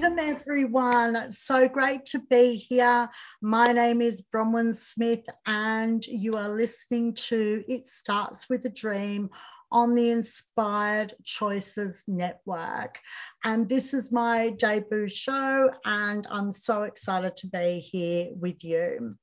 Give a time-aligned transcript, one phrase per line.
[0.00, 1.16] Welcome, everyone.
[1.16, 3.10] It's so great to be here.
[3.42, 9.28] My name is Bronwyn Smith, and you are listening to It Starts with a Dream
[9.72, 13.00] on the Inspired Choices Network.
[13.42, 19.16] And this is my debut show, and I'm so excited to be here with you.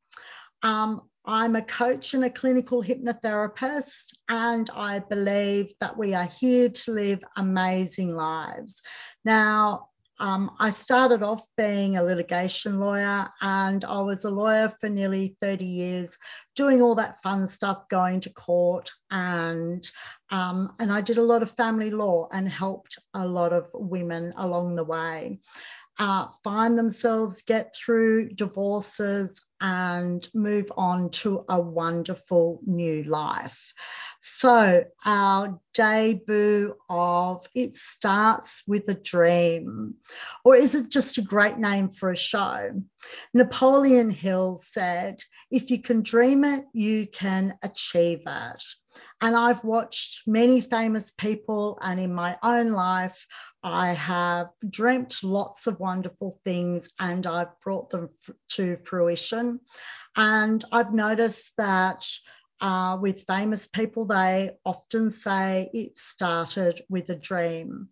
[0.62, 6.68] Um, I'm a coach and a clinical hypnotherapist, and I believe that we are here
[6.68, 8.82] to live amazing lives.
[9.24, 9.88] Now,
[10.20, 15.36] um, I started off being a litigation lawyer and I was a lawyer for nearly
[15.42, 16.18] 30 years,
[16.56, 19.86] doing all that fun stuff, going to court, and
[20.32, 24.34] um, and I did a lot of family law and helped a lot of women
[24.38, 25.40] along the way.
[25.98, 33.74] Uh, find themselves, get through divorces, and move on to a wonderful new life.
[34.38, 39.96] So, our debut of It Starts with a Dream,
[40.44, 42.72] or is it just a great name for a show?
[43.34, 48.64] Napoleon Hill said, If you can dream it, you can achieve it.
[49.22, 53.28] And I've watched many famous people, and in my own life,
[53.64, 59.62] I have dreamt lots of wonderful things and I've brought them f- to fruition.
[60.18, 62.06] And I've noticed that
[62.62, 67.90] uh, with famous people, they often say it started with a dream.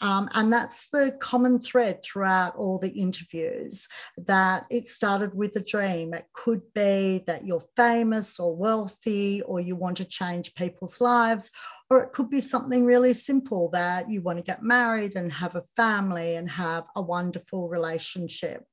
[0.00, 3.88] Um, and that's the common thread throughout all the interviews
[4.26, 6.12] that it started with a dream.
[6.12, 11.50] It could be that you're famous or wealthy or you want to change people's lives,
[11.88, 15.54] or it could be something really simple that you want to get married and have
[15.54, 18.64] a family and have a wonderful relationship.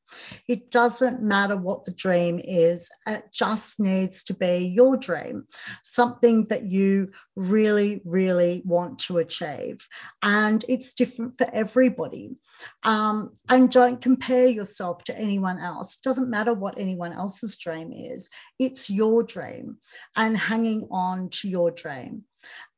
[0.47, 5.47] It doesn't matter what the dream is, it just needs to be your dream,
[5.84, 9.88] something that you really, really want to achieve.
[10.23, 12.38] And it's different for everybody.
[12.84, 15.96] Um, and don't compare yourself to anyone else.
[15.96, 19.78] It doesn't matter what anyone else's dream is, it's your dream
[20.16, 22.25] and hanging on to your dream.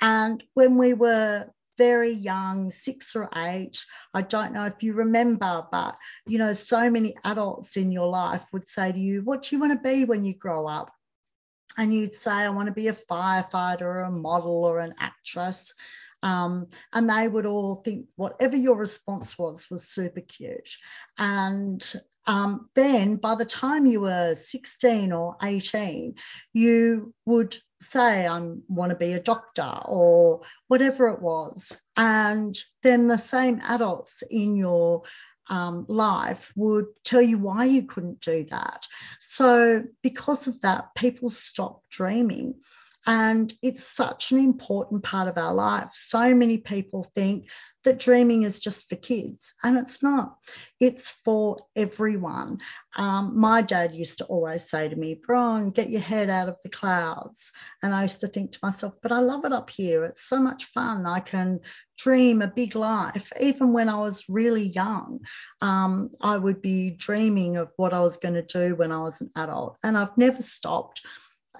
[0.01, 5.65] And when we were very young, six or eight, I don't know if you remember,
[5.71, 9.55] but you know, so many adults in your life would say to you, What do
[9.55, 10.91] you want to be when you grow up?
[11.77, 15.73] And you'd say, I want to be a firefighter or a model or an actress.
[16.23, 20.77] Um, and they would all think whatever your response was was super cute.
[21.17, 21.85] And
[22.25, 26.15] um, then by the time you were 16 or 18,
[26.53, 31.77] you would say, I want to be a doctor or whatever it was.
[31.97, 35.03] And then the same adults in your
[35.49, 38.87] um, life would tell you why you couldn't do that.
[39.19, 42.55] So, because of that, people stop dreaming.
[43.05, 45.91] And it's such an important part of our life.
[45.93, 47.49] So many people think
[47.85, 50.37] that dreaming is just for kids, and it's not.
[50.79, 52.59] It's for everyone.
[52.97, 56.57] Um, my dad used to always say to me, Bron, get your head out of
[56.63, 57.51] the clouds.
[57.81, 60.03] And I used to think to myself, but I love it up here.
[60.03, 61.05] It's so much fun.
[61.05, 61.59] I can
[61.97, 63.31] dream a big life.
[63.39, 65.19] Even when I was really young,
[65.61, 69.21] um, I would be dreaming of what I was going to do when I was
[69.21, 71.01] an adult, and I've never stopped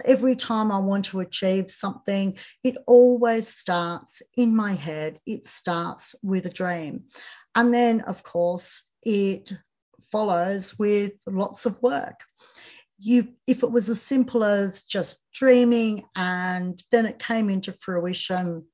[0.03, 5.19] every time I want to achieve something, it always starts in my head.
[5.25, 7.06] It starts with a dream.
[7.56, 9.51] And then, of course, it
[10.11, 12.19] follows with lots of work.
[13.00, 18.66] You, if it was as simple as just dreaming and then it came into fruition,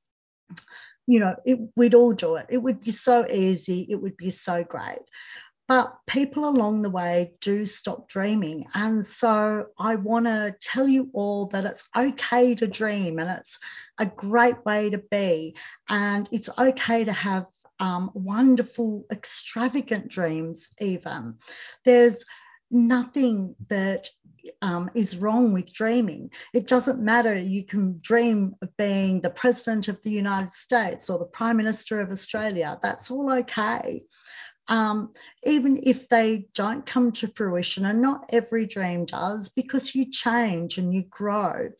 [1.06, 2.46] you know, it, we'd all do it.
[2.48, 3.86] It would be so easy.
[3.90, 5.02] It would be so great.
[5.68, 8.66] But people along the way do stop dreaming.
[8.74, 13.58] And so I want to tell you all that it's okay to dream and it's
[13.98, 15.56] a great way to be.
[15.88, 17.46] And it's okay to have
[17.78, 21.38] um, wonderful, extravagant dreams, even.
[21.84, 22.24] There's
[22.70, 24.08] nothing that
[24.60, 26.30] um, is wrong with dreaming.
[26.52, 27.34] It doesn't matter.
[27.34, 32.00] You can dream of being the President of the United States or the Prime Minister
[32.00, 32.78] of Australia.
[32.82, 34.02] That's all okay
[34.68, 35.12] um,
[35.44, 40.78] even if they don't come to fruition, and not every dream does, because you change
[40.78, 41.70] and you grow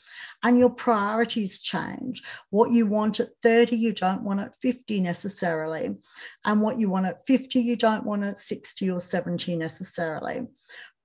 [0.43, 2.23] and your priorities change.
[2.51, 5.99] What you want at 30, you don't want at 50 necessarily.
[6.45, 10.49] And what you want at 50, you don't want at 60 or 70 necessarily.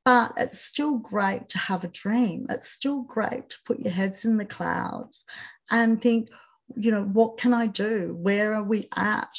[0.03, 2.47] But it's still great to have a dream.
[2.49, 5.25] It's still great to put your heads in the clouds
[5.69, 6.29] and think,
[6.75, 8.15] you know, what can I do?
[8.17, 9.37] Where are we at?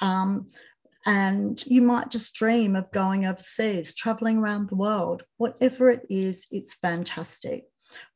[0.00, 0.48] Um,
[1.06, 5.22] and you might just dream of going overseas, traveling around the world.
[5.36, 7.64] Whatever it is, it's fantastic.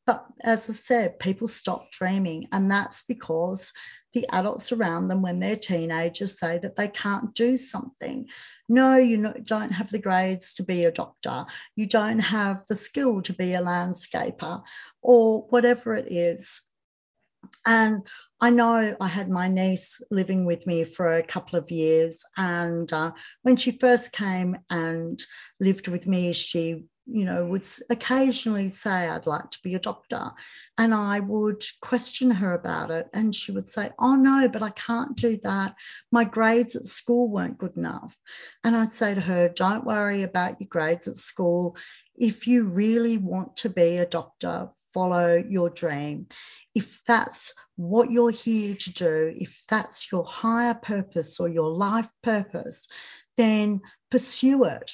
[0.05, 3.71] But as I said, people stop dreaming, and that's because
[4.13, 8.27] the adults around them, when they're teenagers, say that they can't do something.
[8.67, 11.45] No, you don't have the grades to be a doctor.
[11.75, 14.63] You don't have the skill to be a landscaper,
[15.01, 16.61] or whatever it is.
[17.65, 18.07] And
[18.41, 22.23] I know I had my niece living with me for a couple of years.
[22.37, 25.21] And uh, when she first came and
[25.59, 30.31] lived with me, she you know, would occasionally say, I'd like to be a doctor.
[30.77, 33.09] And I would question her about it.
[33.13, 35.75] And she would say, Oh, no, but I can't do that.
[36.11, 38.15] My grades at school weren't good enough.
[38.63, 41.77] And I'd say to her, Don't worry about your grades at school.
[42.15, 46.27] If you really want to be a doctor, follow your dream.
[46.75, 52.09] If that's what you're here to do, if that's your higher purpose or your life
[52.21, 52.87] purpose,
[53.37, 53.81] then
[54.11, 54.91] pursue it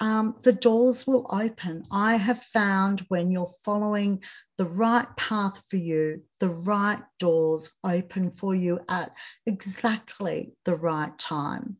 [0.00, 1.84] um, the doors will open.
[1.90, 4.22] I have found when you're following
[4.56, 9.14] the right path for you, the right doors open for you at
[9.44, 11.76] exactly the right time.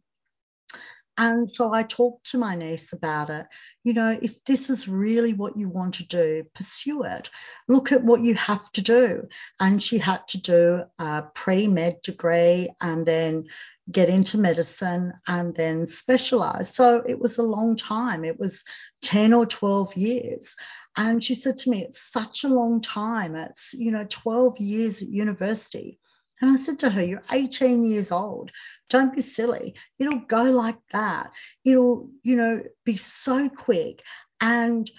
[1.21, 3.47] And so I talked to my niece about it.
[3.85, 7.29] You know, if this is really what you want to do, pursue it.
[7.69, 9.29] Look at what you have to do.
[9.61, 13.45] And she had to do a pre med degree and then
[13.93, 16.75] get into medicine and then specialize.
[16.75, 18.25] So it was a long time.
[18.25, 18.65] It was
[19.03, 20.57] 10 or 12 years.
[20.97, 23.37] And she said to me, It's such a long time.
[23.37, 25.99] It's, you know, 12 years at university.
[26.41, 28.51] And I said to her, You're 18 years old.
[28.89, 29.75] Don't be silly.
[29.99, 31.33] It'll go like that.
[31.65, 34.03] It'll, you know, be so quick.
[34.41, 34.91] And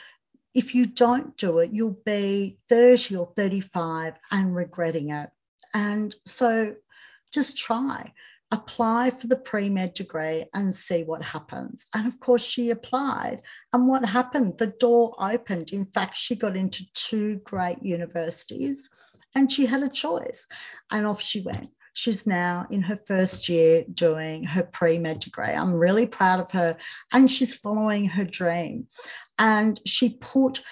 [0.54, 5.30] if you don't do it, you'll be 30 or 35 and regretting it.
[5.74, 6.76] And so
[7.32, 8.14] just try
[8.52, 11.86] apply for the pre med degree and see what happens.
[11.94, 13.42] And of course, she applied.
[13.72, 14.58] And what happened?
[14.58, 15.72] The door opened.
[15.72, 18.90] In fact, she got into two great universities
[19.36, 20.48] and she had a choice.
[20.92, 21.70] And off she went.
[21.94, 25.52] She's now in her first year doing her pre med degree.
[25.52, 26.78] I'm really proud of her.
[27.12, 28.88] And she's following her dream.
[29.38, 30.64] And she put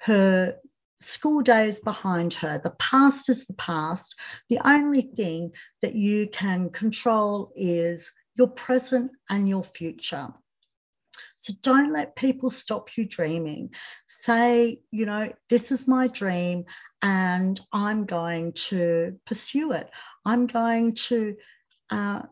[0.00, 0.56] her
[1.00, 2.58] school days behind her.
[2.62, 4.16] The past is the past.
[4.48, 5.52] The only thing
[5.82, 10.34] that you can control is your present and your future.
[11.46, 13.70] So don't let people stop you dreaming.
[14.06, 16.64] Say, you know, this is my dream
[17.02, 19.88] and I'm going to pursue it.
[20.24, 21.36] I'm going to
[21.88, 22.22] uh,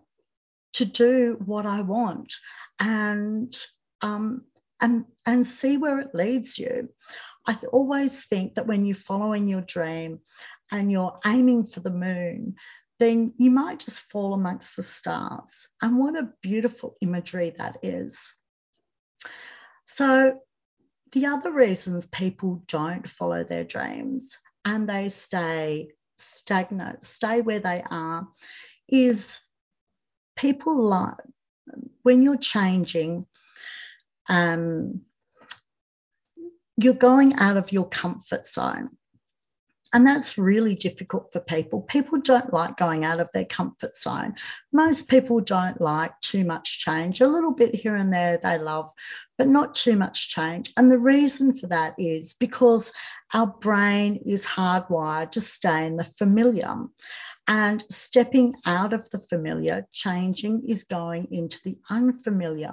[0.72, 2.34] to do what I want
[2.80, 3.56] and
[4.02, 4.42] um,
[4.80, 6.88] and and see where it leads you.
[7.46, 10.18] I always think that when you're following your dream
[10.72, 12.56] and you're aiming for the moon,
[12.98, 15.68] then you might just fall amongst the stars.
[15.80, 18.34] And what a beautiful imagery that is.
[19.94, 20.40] So,
[21.12, 27.80] the other reasons people don't follow their dreams and they stay stagnant, stay where they
[27.88, 28.26] are,
[28.88, 29.40] is
[30.34, 31.14] people like
[32.02, 33.28] when you're changing,
[34.28, 35.02] um,
[36.76, 38.90] you're going out of your comfort zone.
[39.94, 41.80] And that's really difficult for people.
[41.80, 44.34] People don't like going out of their comfort zone.
[44.72, 47.20] Most people don't like too much change.
[47.20, 48.90] A little bit here and there they love,
[49.38, 50.72] but not too much change.
[50.76, 52.92] And the reason for that is because
[53.32, 56.74] our brain is hardwired to stay in the familiar.
[57.46, 62.72] And stepping out of the familiar, changing is going into the unfamiliar.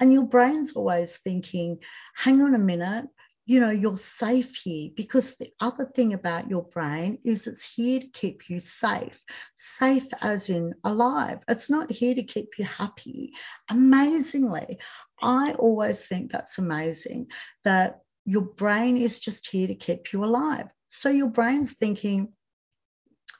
[0.00, 1.78] And your brain's always thinking,
[2.14, 3.06] hang on a minute,
[3.48, 8.00] you know, you're safe here because the other thing about your brain is it's here
[8.00, 9.22] to keep you safe.
[9.54, 11.38] Safe as in alive.
[11.48, 13.34] It's not here to keep you happy.
[13.70, 14.80] Amazingly,
[15.22, 17.28] I always think that's amazing
[17.62, 20.66] that your brain is just here to keep you alive.
[20.88, 22.32] So your brain's thinking,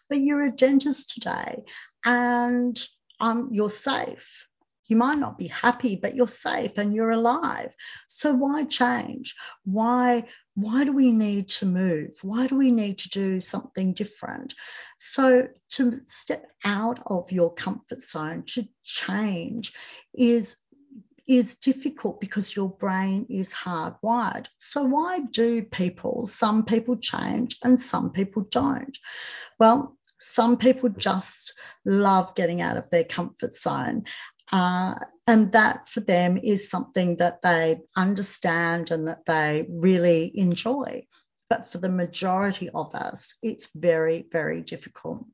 [0.09, 1.65] but you're a dentist today
[2.05, 2.81] and
[3.19, 4.47] um, you're safe.
[4.89, 7.75] You might not be happy, but you're safe and you're alive.
[8.17, 9.37] So why change?
[9.65, 12.13] Why why do we need to move?
[12.23, 14.55] Why do we need to do something different?
[14.99, 19.75] So to step out of your comfort zone, to change
[20.15, 20.57] is
[21.27, 24.47] is difficult because your brain is hardwired.
[24.59, 28.97] So, why do people, some people change and some people don't?
[29.59, 31.53] Well, some people just
[31.85, 34.05] love getting out of their comfort zone
[34.53, 34.95] uh,
[35.27, 41.07] and that for them is something that they understand and that they really enjoy.
[41.49, 45.25] But for the majority of us, it's very, very difficult.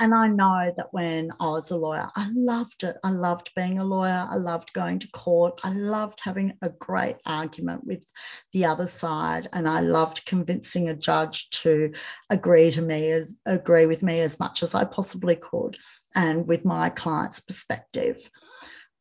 [0.00, 2.96] And I know that when I was a lawyer, I loved it.
[3.02, 4.28] I loved being a lawyer.
[4.30, 5.60] I loved going to court.
[5.64, 8.04] I loved having a great argument with
[8.52, 9.48] the other side.
[9.52, 11.94] And I loved convincing a judge to
[12.30, 15.76] agree to me as agree with me as much as I possibly could
[16.14, 18.18] and with my client's perspective.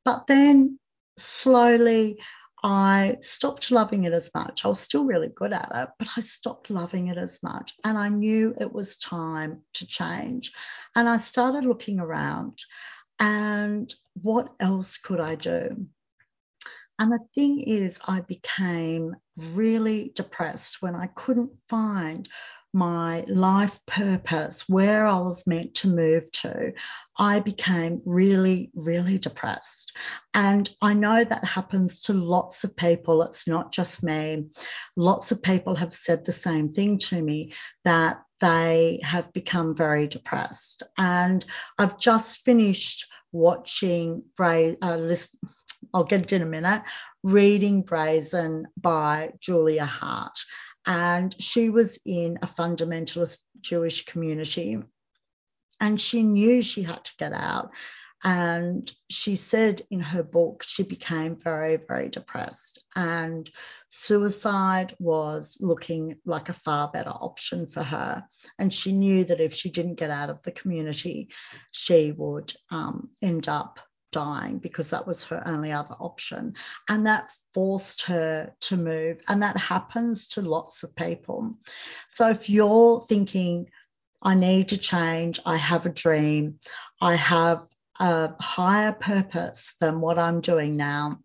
[0.03, 0.79] But then
[1.17, 2.21] slowly
[2.63, 4.65] I stopped loving it as much.
[4.65, 7.75] I was still really good at it, but I stopped loving it as much.
[7.83, 10.53] And I knew it was time to change.
[10.95, 12.59] And I started looking around
[13.19, 15.87] and what else could I do?
[16.99, 22.27] And the thing is, I became really depressed when I couldn't find
[22.73, 26.73] my life purpose, where I was meant to move to,
[27.17, 29.95] I became really, really depressed.
[30.33, 33.23] And I know that happens to lots of people.
[33.23, 34.47] It's not just me.
[34.95, 37.53] Lots of people have said the same thing to me
[37.85, 40.83] that they have become very depressed.
[40.97, 41.43] And
[41.77, 45.37] I've just finished watching Bray, uh, list,
[45.93, 46.83] I'll get it in a minute,
[47.23, 50.39] reading Brazen by Julia Haart
[50.87, 54.79] and she was in a fundamentalist Jewish community.
[55.79, 57.73] And she knew she had to get out.
[58.23, 62.83] And she said in her book, she became very, very depressed.
[62.95, 63.47] And
[63.89, 68.25] suicide was looking like a far better option for her.
[68.57, 71.29] And she knew that if she didn't get out of the community,
[71.71, 73.79] she would um, end up
[74.17, 76.55] dying because that was her only other option.
[76.89, 79.21] And that forced her to move.
[79.27, 81.55] And that happens to lots of people.
[82.09, 83.69] So if you're thinking,
[84.19, 86.59] I need to change, I have a dream,
[86.99, 87.67] I have
[87.99, 91.19] a higher purpose than what I'm doing now,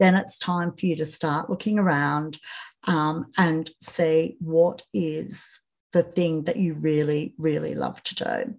[0.00, 2.38] then it's time for you to start looking around
[2.84, 5.60] um, and see what is
[5.92, 8.54] the thing that you really, really love to do.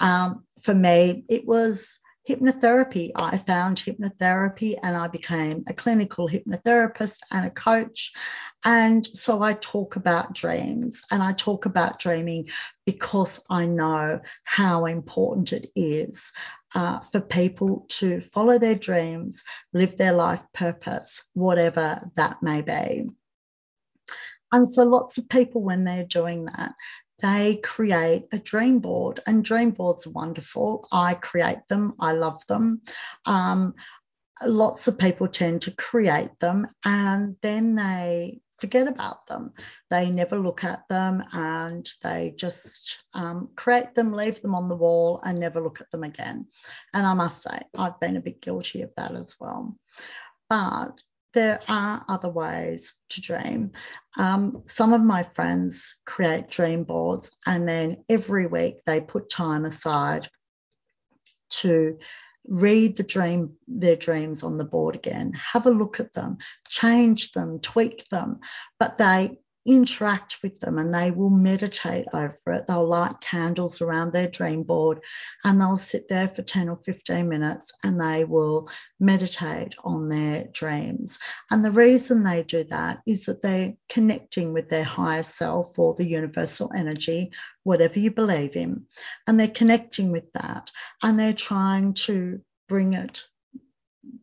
[0.00, 1.98] Um, for me, it was
[2.28, 3.10] hypnotherapy.
[3.14, 8.12] I found hypnotherapy and I became a clinical hypnotherapist and a coach.
[8.64, 12.50] And so I talk about dreams and I talk about dreaming
[12.86, 16.32] because I know how important it is
[16.74, 23.08] uh, for people to follow their dreams, live their life purpose, whatever that may be.
[24.52, 26.74] And so lots of people, when they're doing that,
[27.22, 30.88] they create a dream board, and dream boards are wonderful.
[30.92, 32.82] I create them, I love them.
[33.24, 33.74] Um,
[34.44, 39.52] lots of people tend to create them and then they forget about them.
[39.90, 44.76] They never look at them and they just um, create them, leave them on the
[44.76, 46.46] wall, and never look at them again.
[46.94, 49.76] And I must say, I've been a bit guilty of that as well.
[50.48, 51.00] But
[51.32, 53.72] there are other ways to dream.
[54.18, 59.64] Um, some of my friends create dream boards, and then every week they put time
[59.64, 60.28] aside
[61.50, 61.98] to
[62.46, 66.36] read the dream their dreams on the board again have a look at them
[66.68, 68.40] change them tweak them
[68.80, 72.66] but they interact with them and they will meditate over it.
[72.66, 75.00] They'll light candles around their dream board
[75.44, 80.44] and they'll sit there for 10 or 15 minutes and they will meditate on their
[80.52, 81.18] dreams.
[81.50, 85.94] And the reason they do that is that they're connecting with their higher self or
[85.94, 88.86] the universal energy, whatever you believe in.
[89.26, 90.70] And they're connecting with that
[91.02, 93.22] and they're trying to bring it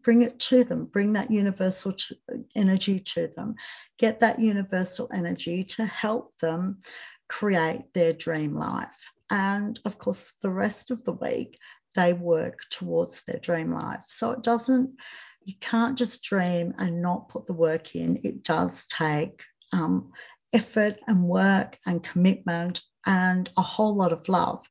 [0.02, 2.16] bring it to them, bring that universal to,
[2.56, 3.56] energy to them,
[3.98, 6.80] get that universal energy to help them
[7.28, 8.98] create their dream life.
[9.30, 11.58] And of course, the rest of the week,
[11.96, 14.04] they work towards their dream life.
[14.08, 14.96] So it doesn't,
[15.44, 18.22] you can't just dream and not put the work in.
[18.24, 20.12] It does take um,
[20.54, 24.68] effort and work and commitment and a whole lot of love.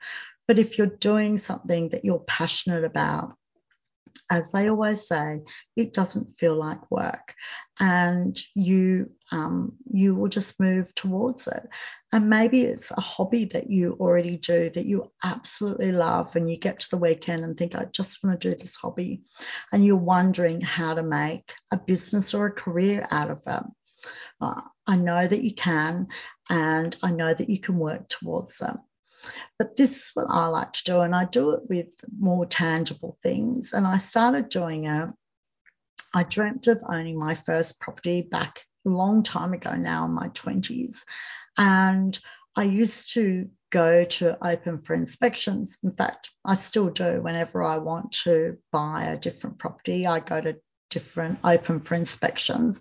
[0.46, 3.34] But if you're doing something that you're passionate about,
[4.30, 5.40] as they always say,
[5.76, 7.34] it doesn't feel like work,
[7.80, 11.68] and you um, you will just move towards it.
[12.12, 16.56] And maybe it's a hobby that you already do that you absolutely love, and you
[16.56, 19.22] get to the weekend and think, I just want to do this hobby,
[19.72, 23.62] and you're wondering how to make a business or a career out of it.
[24.40, 26.08] I know that you can,
[26.48, 28.76] and I know that you can work towards it.
[29.58, 33.18] But this is what I like to do, and I do it with more tangible
[33.22, 33.72] things.
[33.72, 35.10] And I started doing it.
[36.14, 40.28] I dreamt of owning my first property back a long time ago now in my
[40.28, 41.04] 20s.
[41.56, 42.18] And
[42.56, 45.78] I used to go to open for inspections.
[45.82, 50.06] In fact, I still do whenever I want to buy a different property.
[50.06, 50.56] I go to
[50.90, 52.80] different open for inspections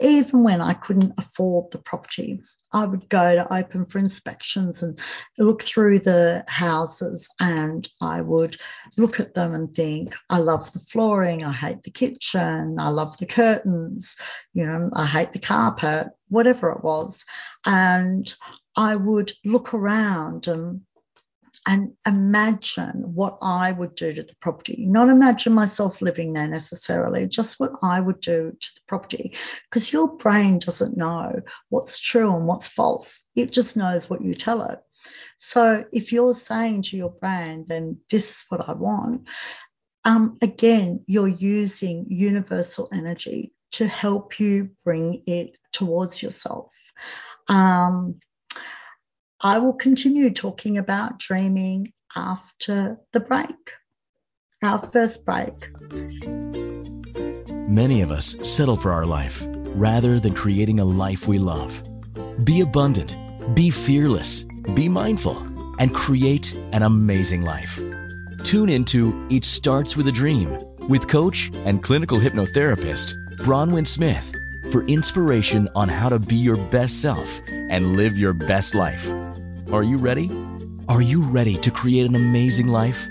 [0.00, 2.40] even when I couldn't afford the property.
[2.74, 4.98] I would go to open for inspections and
[5.36, 8.56] look through the houses and I would
[8.96, 13.18] look at them and think, I love the flooring, I hate the kitchen, I love
[13.18, 14.16] the curtains,
[14.54, 17.26] you know, I hate the carpet, whatever it was.
[17.66, 18.32] And
[18.74, 20.80] I would look around and
[21.66, 24.84] and imagine what I would do to the property.
[24.86, 29.34] Not imagine myself living there necessarily, just what I would do to the property.
[29.70, 34.34] Because your brain doesn't know what's true and what's false, it just knows what you
[34.34, 34.80] tell it.
[35.36, 39.28] So if you're saying to your brain, then this is what I want,
[40.04, 46.72] um, again, you're using universal energy to help you bring it towards yourself.
[47.48, 48.20] Um,
[49.44, 53.72] I will continue talking about dreaming after the break,
[54.62, 55.68] our first break.
[57.68, 61.82] Many of us settle for our life rather than creating a life we love.
[62.44, 63.16] Be abundant,
[63.56, 64.44] be fearless,
[64.74, 65.36] be mindful,
[65.80, 67.80] and create an amazing life.
[68.44, 70.56] Tune into It Starts with a Dream
[70.88, 74.30] with coach and clinical hypnotherapist Bronwyn Smith
[74.70, 79.12] for inspiration on how to be your best self and live your best life.
[79.72, 80.30] Are you ready?
[80.86, 83.06] Are you ready to create an amazing life?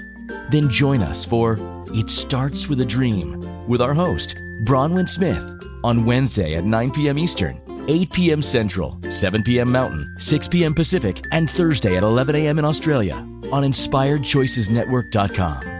[0.51, 5.43] Then join us for It Starts with a Dream with our host, Bronwyn Smith,
[5.83, 7.17] on Wednesday at 9 p.m.
[7.17, 8.43] Eastern, 8 p.m.
[8.43, 9.71] Central, 7 p.m.
[9.71, 10.75] Mountain, 6 p.m.
[10.75, 12.59] Pacific, and Thursday at 11 a.m.
[12.59, 15.79] in Australia on InspiredChoicesNetwork.com.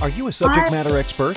[0.00, 1.36] Are you a subject matter expert?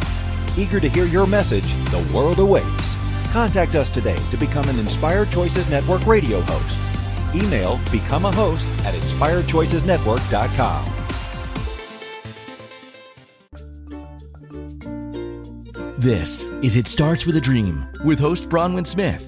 [0.57, 2.95] Eager to hear your message, the world awaits.
[3.31, 6.77] Contact us today to become an Inspired Choices Network radio host.
[7.33, 10.85] Email become a host at inspiredchoicesnetwork.com.
[15.97, 19.25] This is It Starts with a Dream with host Bronwyn Smith.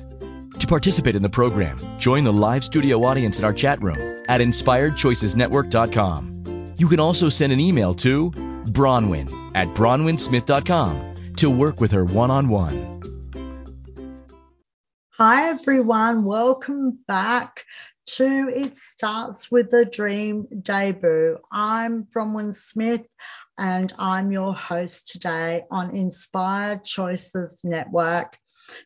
[0.60, 4.42] To participate in the program, join the live studio audience in our chat room at
[4.42, 6.74] inspiredchoicesnetwork.com.
[6.78, 11.13] You can also send an email to bronwyn at bronwynsmith.com
[11.44, 13.02] to work with her one on one.
[15.18, 16.24] Hi, everyone.
[16.24, 17.66] Welcome back
[18.12, 21.38] to It Starts with a Dream debut.
[21.52, 23.06] I'm Bronwyn Smith
[23.58, 28.38] and I'm your host today on Inspired Choices Network.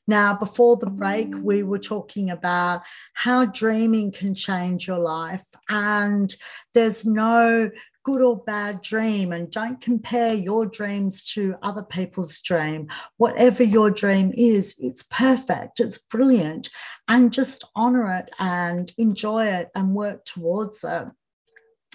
[0.08, 2.82] Now, before the break, we were talking about
[3.14, 6.36] how dreaming can change your life, and
[6.74, 7.70] there's no
[8.08, 12.88] good or bad dream and don't compare your dreams to other people's dream.
[13.18, 16.70] Whatever your dream is, it's perfect, it's brilliant,
[17.10, 21.04] and just honor it and enjoy it and work towards it.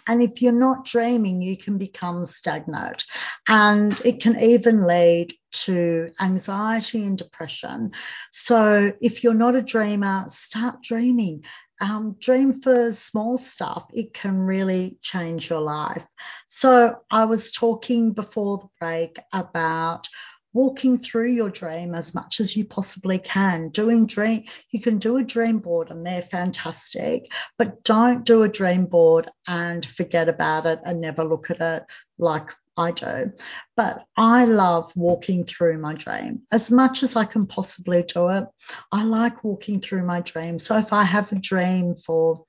[0.06, 3.04] And if you're not dreaming, you can become stagnant.
[3.48, 5.32] And it can even lead
[5.64, 7.92] to anxiety and depression.
[8.30, 11.44] So if you're not a dreamer, start dreaming
[11.82, 16.06] um, dream for small stuff, it can really change your life.
[16.46, 20.08] So, I was talking before the break about
[20.52, 23.70] walking through your dream as much as you possibly can.
[23.70, 28.48] Doing dream, you can do a dream board and they're fantastic, but don't do a
[28.48, 31.84] dream board and forget about it and never look at it
[32.18, 33.32] like I do.
[33.76, 38.44] But I love walking through my dream as much as I can possibly do it.
[38.90, 40.58] I like walking through my dream.
[40.58, 42.44] So if I have a dream for,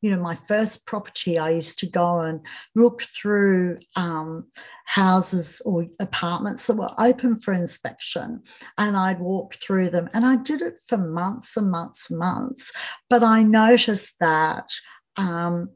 [0.00, 2.40] you know, my first property, I used to go and
[2.74, 4.46] look through um,
[4.84, 8.42] houses or apartments that were open for inspection
[8.76, 10.10] and I'd walk through them.
[10.12, 12.72] And I did it for months and months and months.
[13.08, 14.72] But I noticed that
[15.18, 15.70] um,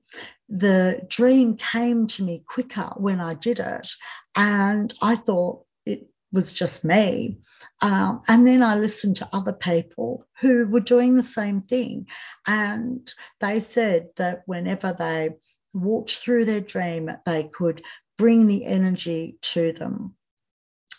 [0.49, 3.89] the dream came to me quicker when I did it.
[4.35, 7.41] And I thought it was just me.
[7.83, 12.07] Um, and then I listened to other people who were doing the same thing.
[12.47, 15.31] And they said that whenever they
[15.75, 17.83] walked through their dream, they could
[18.17, 20.15] bring the energy to them.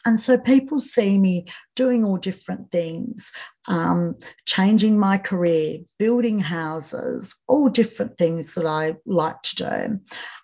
[0.06, 3.32] And so people see me doing all different things,
[3.68, 10.00] um, changing my career, building houses, all different things that I like to do.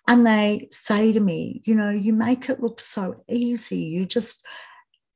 [0.08, 3.80] And they say to me, you know, you make it look so easy.
[3.80, 4.46] You just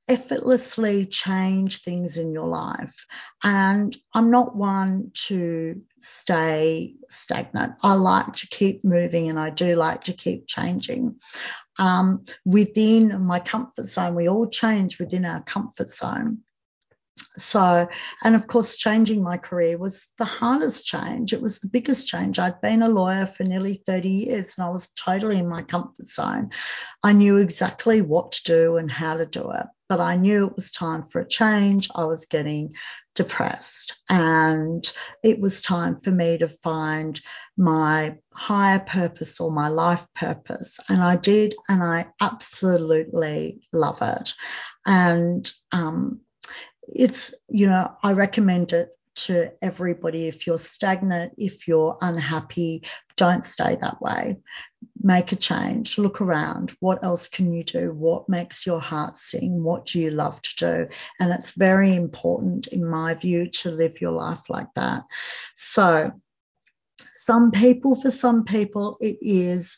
[0.09, 3.07] effortlessly change things in your life.
[3.43, 7.75] And I'm not one to stay stagnant.
[7.83, 11.17] I like to keep moving and I do like to keep changing.
[11.79, 16.39] Um, within my comfort zone, we all change within our comfort zone.
[17.37, 17.89] So,
[18.23, 21.33] and of course, changing my career was the hardest change.
[21.33, 22.39] It was the biggest change.
[22.39, 26.07] I'd been a lawyer for nearly 30 years and I was totally in my comfort
[26.07, 26.51] zone.
[27.03, 30.55] I knew exactly what to do and how to do it, but I knew it
[30.55, 31.89] was time for a change.
[31.95, 32.75] I was getting
[33.17, 34.91] depressed and
[35.25, 37.21] it was time for me to find
[37.57, 40.79] my higher purpose or my life purpose.
[40.89, 44.35] And I did, and I absolutely love it.
[44.87, 46.21] And, um,
[46.89, 50.27] it's, you know, I recommend it to everybody.
[50.27, 52.85] If you're stagnant, if you're unhappy,
[53.17, 54.39] don't stay that way.
[55.01, 55.99] Make a change.
[55.99, 56.75] Look around.
[56.81, 57.93] What else can you do?
[57.93, 59.63] What makes your heart sing?
[59.63, 60.89] What do you love to do?
[61.21, 65.05] And it's very important, in my view, to live your life like that.
[65.55, 66.13] So,
[67.13, 69.77] some people, for some people, it is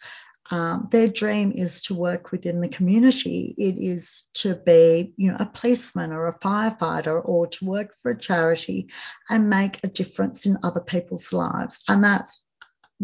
[0.51, 3.55] um, their dream is to work within the community.
[3.59, 8.13] It is to be, you know, a policeman or a firefighter or to work for
[8.13, 8.91] a charity
[9.29, 11.83] and make a difference in other people's lives.
[11.89, 12.43] And that's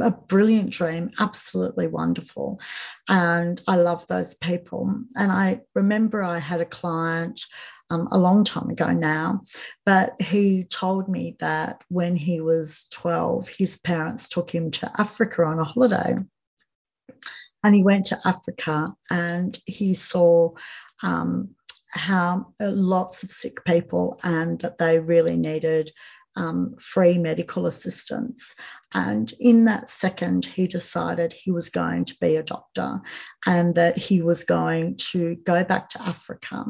[0.00, 2.60] a brilliant dream, absolutely wonderful.
[3.08, 4.94] And I love those people.
[5.16, 7.44] And I remember I had a client
[7.90, 9.42] um, a long time ago now,
[9.84, 15.44] but he told me that when he was 12, his parents took him to Africa
[15.44, 16.16] on a holiday
[17.64, 20.50] and he went to Africa and he saw
[21.02, 21.50] um,
[21.88, 25.92] how lots of sick people and that they really needed
[26.36, 28.54] um, free medical assistance.
[28.94, 33.00] And in that second, he decided he was going to be a doctor
[33.46, 36.64] and that he was going to go back to Africa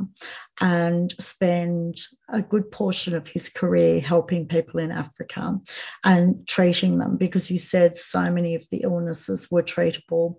[0.60, 5.58] and spend a good portion of his career helping people in Africa
[6.04, 10.36] and treating them because he said so many of the illnesses were treatable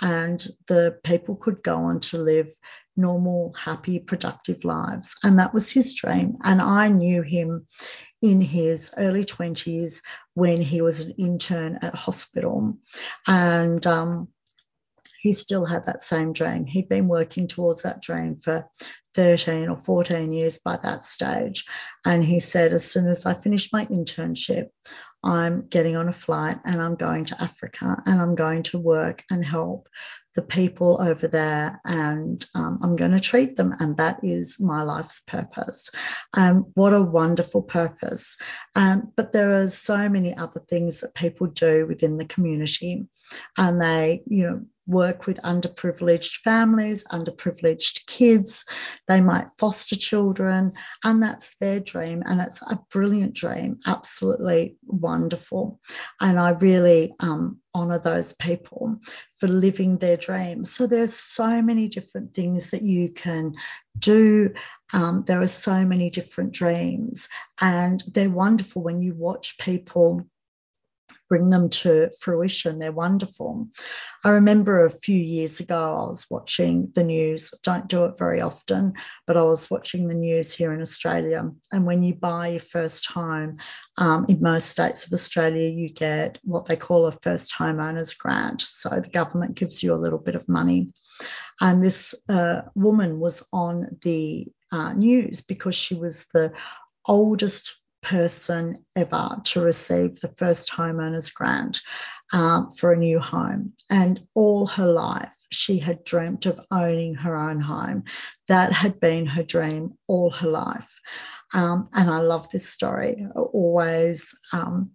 [0.00, 2.52] and the people could go on to live
[2.96, 5.16] normal, happy, productive lives.
[5.22, 6.38] And that was his dream.
[6.42, 7.66] And I knew him
[8.24, 10.00] in his early 20s
[10.32, 12.78] when he was an intern at hospital.
[13.26, 14.28] And um,
[15.20, 16.64] he still had that same dream.
[16.64, 18.66] He'd been working towards that dream for
[19.14, 21.66] 13 or 14 years by that stage.
[22.02, 24.68] And he said, as soon as I finish my internship,
[25.22, 29.22] I'm getting on a flight and I'm going to Africa and I'm going to work
[29.30, 29.90] and help
[30.34, 33.74] the people over there and um, I'm going to treat them.
[33.78, 35.90] And that is my life's purpose.
[36.32, 38.36] Um, what a wonderful purpose.
[38.74, 43.06] Um, but there are so many other things that people do within the community
[43.56, 48.66] and they, you know, work with underprivileged families, underprivileged kids.
[49.08, 52.22] They might foster children, and that's their dream.
[52.26, 55.80] And it's a brilliant dream, absolutely wonderful.
[56.20, 59.00] And I really um, honor those people
[59.36, 60.70] for living their dreams.
[60.74, 63.54] So there's so many different things that you can
[63.98, 64.54] do.
[64.92, 67.28] Um, there are so many different dreams,
[67.60, 70.26] and they're wonderful when you watch people
[71.28, 72.78] bring them to fruition.
[72.78, 73.68] They're wonderful.
[74.22, 77.52] I remember a few years ago, I was watching the news.
[77.62, 78.94] Don't do it very often,
[79.26, 81.50] but I was watching the news here in Australia.
[81.72, 83.58] And when you buy your first home,
[83.96, 88.62] um, in most states of Australia, you get what they call a first homeowners grant.
[88.62, 90.92] So the government gives you a little bit of money.
[91.60, 96.52] And this uh, woman was on the uh, news because she was the
[97.06, 101.80] oldest person ever to receive the first homeowners grant
[102.32, 103.72] um, for a new home.
[103.90, 108.04] And all her life, she had dreamt of owning her own home.
[108.48, 111.00] That had been her dream all her life.
[111.52, 113.12] Um, and I love this story.
[113.12, 114.90] It always um,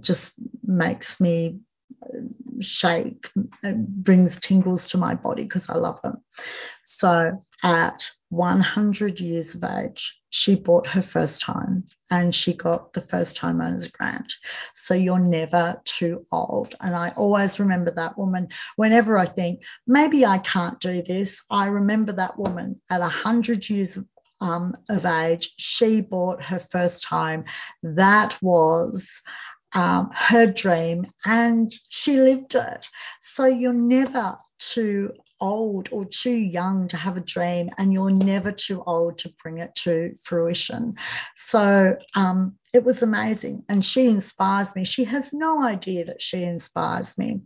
[0.00, 1.60] just makes me
[2.60, 3.30] shake,
[3.62, 6.14] brings tingles to my body because I love it.
[6.84, 13.02] So at 100 years of age, she bought her first home and she got the
[13.02, 14.32] first homeowners grant.
[14.74, 16.74] So you're never too old.
[16.80, 18.48] And I always remember that woman.
[18.76, 23.98] Whenever I think, maybe I can't do this, I remember that woman at 100 years
[24.40, 25.52] um, of age.
[25.58, 27.44] She bought her first home.
[27.82, 29.20] That was
[29.74, 32.88] um, her dream and she lived it.
[33.20, 35.12] So you're never too
[35.42, 39.58] old or too young to have a dream, and you're never too old to bring
[39.58, 40.94] it to fruition.
[41.34, 43.64] So um, it was amazing.
[43.68, 44.84] And she inspires me.
[44.84, 47.40] She has no idea that she inspires me.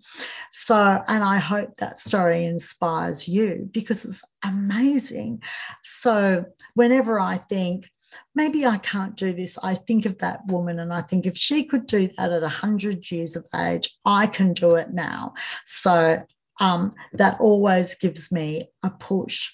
[0.53, 5.43] So, and I hope that story inspires you because it's amazing.
[5.83, 7.89] So, whenever I think,
[8.35, 9.59] maybe I can't do this.
[9.63, 13.11] I think of that woman and I think if she could do that at 100
[13.11, 15.35] years of age, I can do it now.
[15.65, 16.23] So
[16.61, 19.53] um, that always gives me a push.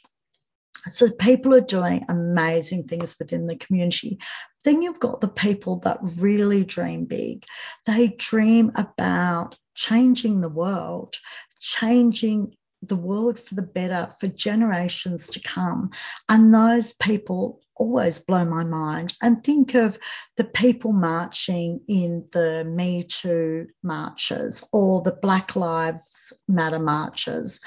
[0.89, 4.19] So people are doing amazing things within the community.
[4.65, 7.45] Then you've got the people that really dream big.
[7.87, 11.15] They dream about changing the world,
[11.61, 15.91] changing the world for the better for generations to come.
[16.29, 19.15] And those people always blow my mind.
[19.23, 19.99] And think of
[20.37, 27.61] the people marching in the Me Too marches or the Black Lives Matter marches.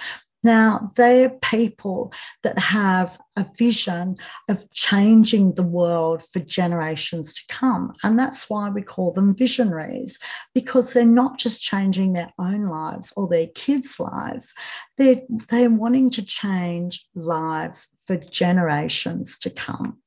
[0.46, 7.94] Now, they're people that have a vision of changing the world for generations to come.
[8.04, 10.20] And that's why we call them visionaries,
[10.54, 14.54] because they're not just changing their own lives or their kids' lives,
[15.00, 19.98] they're, they're wanting to change lives for generations to come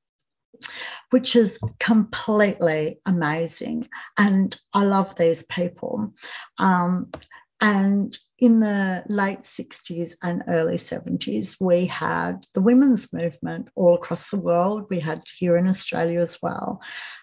[1.11, 3.89] which is completely amazing.
[4.19, 6.13] And I love these people.
[6.59, 7.13] Um,
[7.61, 14.31] and in the late 60s and early 70s, we had the women's movement all across
[14.31, 14.87] the world.
[14.91, 16.81] We had here in Australia as well.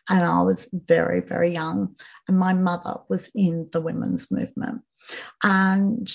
[0.10, 1.96] And I was very, very young.
[2.28, 4.82] And my mother was in the women's movement.
[5.42, 6.12] And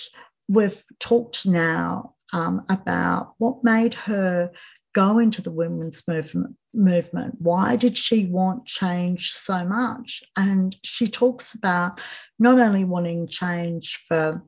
[0.49, 4.51] we've talked now um, about what made her
[4.93, 7.37] go into the women's movement.
[7.39, 10.23] Why did she want change so much?
[10.37, 12.01] And she talks about
[12.39, 14.43] not only wanting change for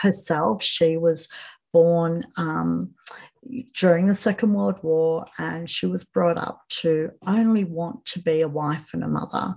[0.00, 1.28] herself, she was
[1.72, 2.94] born um,
[3.74, 8.40] during the Second World War and she was brought up to only want to be
[8.40, 9.56] a wife and a mother.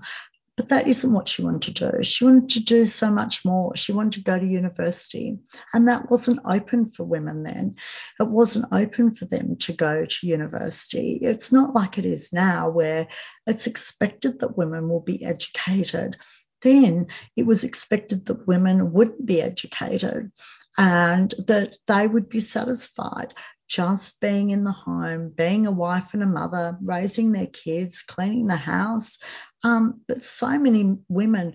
[0.58, 2.04] But that isn't what she wanted to do.
[2.04, 3.76] She wanted to do so much more.
[3.76, 5.38] She wanted to go to university,
[5.72, 7.76] and that wasn't open for women then.
[8.20, 11.20] It wasn't open for them to go to university.
[11.22, 13.08] It's not like it is now, where
[13.46, 16.18] it's expected that women will be educated.
[16.64, 20.32] Then it was expected that women wouldn't be educated
[20.76, 23.36] and that they would be satisfied
[23.68, 28.48] just being in the home, being a wife and a mother, raising their kids, cleaning
[28.48, 29.20] the house.
[29.64, 31.54] Um, but so many women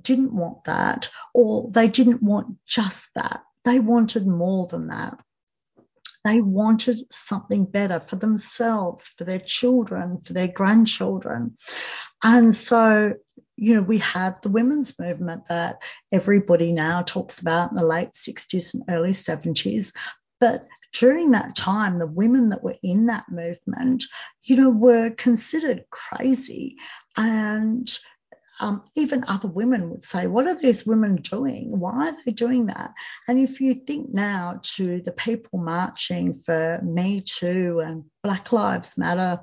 [0.00, 3.42] didn't want that, or they didn't want just that.
[3.64, 5.18] They wanted more than that.
[6.24, 11.56] They wanted something better for themselves, for their children, for their grandchildren.
[12.22, 13.14] And so,
[13.56, 15.78] you know, we had the women's movement that
[16.12, 19.92] everybody now talks about in the late 60s and early 70s.
[20.40, 24.04] But during that time, the women that were in that movement,
[24.42, 26.76] you know, were considered crazy.
[27.16, 27.90] And
[28.60, 31.78] um, even other women would say, What are these women doing?
[31.78, 32.92] Why are they doing that?
[33.26, 38.98] And if you think now to the people marching for Me Too and Black Lives
[38.98, 39.40] Matter,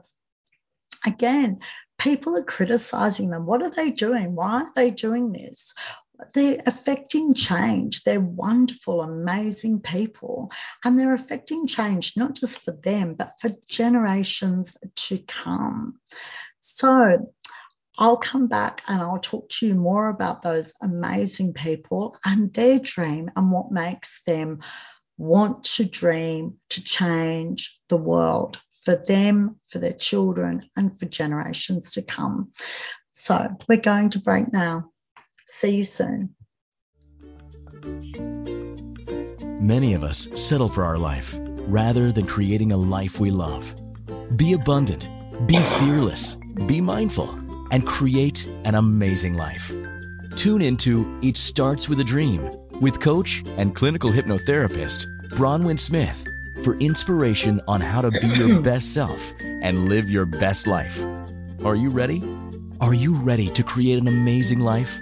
[1.06, 1.60] again,
[1.98, 3.46] people are criticizing them.
[3.46, 4.36] What are they doing?
[4.36, 5.74] Why are they doing this?
[6.34, 8.04] They're affecting change.
[8.04, 10.52] They're wonderful, amazing people,
[10.84, 16.00] and they're affecting change not just for them, but for generations to come.
[16.60, 17.34] So,
[18.00, 22.78] I'll come back and I'll talk to you more about those amazing people and their
[22.78, 24.60] dream and what makes them
[25.18, 31.94] want to dream to change the world for them, for their children, and for generations
[31.94, 32.52] to come.
[33.14, 34.92] So, we're going to break now.
[35.58, 36.36] See you soon.
[39.60, 41.36] Many of us settle for our life
[41.68, 43.74] rather than creating a life we love.
[44.36, 45.10] Be abundant,
[45.48, 46.36] be fearless,
[46.68, 47.32] be mindful,
[47.72, 49.74] and create an amazing life.
[50.36, 56.24] Tune into It Starts with a Dream with coach and clinical hypnotherapist Bronwyn Smith
[56.64, 61.04] for inspiration on how to be your best self and live your best life.
[61.66, 62.22] Are you ready?
[62.80, 65.00] Are you ready to create an amazing life?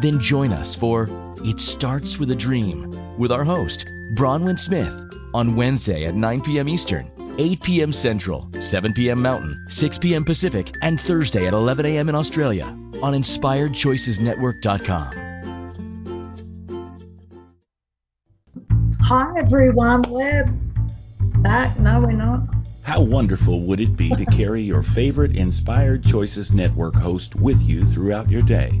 [0.00, 1.08] Then join us for
[1.44, 4.94] It Starts with a Dream with our host, Bronwyn Smith,
[5.32, 6.68] on Wednesday at 9 p.m.
[6.68, 7.92] Eastern, 8 p.m.
[7.92, 9.22] Central, 7 p.m.
[9.22, 10.24] Mountain, 6 p.m.
[10.24, 12.08] Pacific, and Thursday at 11 a.m.
[12.08, 15.12] in Australia on InspiredChoicesNetwork.com.
[19.00, 20.02] Hi, everyone.
[20.08, 20.46] We're
[21.42, 21.78] back.
[21.78, 22.40] No, we're not.
[22.82, 27.84] How wonderful would it be to carry your favorite Inspired Choices Network host with you
[27.84, 28.80] throughout your day?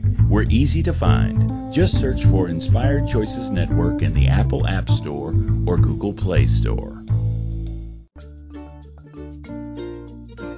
[0.31, 1.73] We're easy to find.
[1.73, 7.03] Just search for Inspired Choices Network in the Apple App Store or Google Play Store.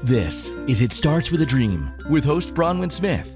[0.03, 3.35] This is It Starts With a Dream with host Bronwyn Smith.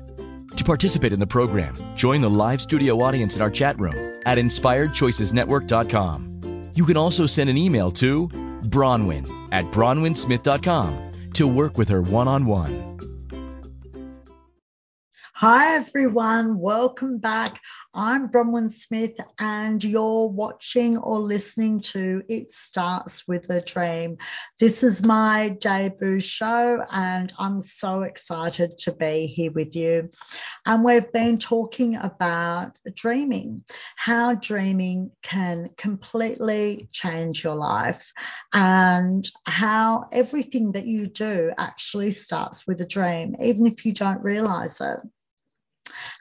[0.57, 4.37] To participate in the program, join the live studio audience in our chat room at
[4.37, 6.71] inspiredchoicesnetwork.com.
[6.75, 12.27] You can also send an email to Bronwyn at bronwynsmith.com to work with her one
[12.27, 12.96] on one.
[15.39, 16.57] Hi, everyone.
[16.57, 17.61] Welcome back.
[17.93, 24.17] I'm Bronwyn Smith, and you're watching or listening to It Starts with a Dream.
[24.59, 30.09] This is my debut show, and I'm so excited to be here with you.
[30.65, 33.63] And we've been talking about dreaming,
[33.95, 38.11] how dreaming can completely change your life,
[38.53, 44.23] and how everything that you do actually starts with a dream, even if you don't
[44.23, 44.99] realize it.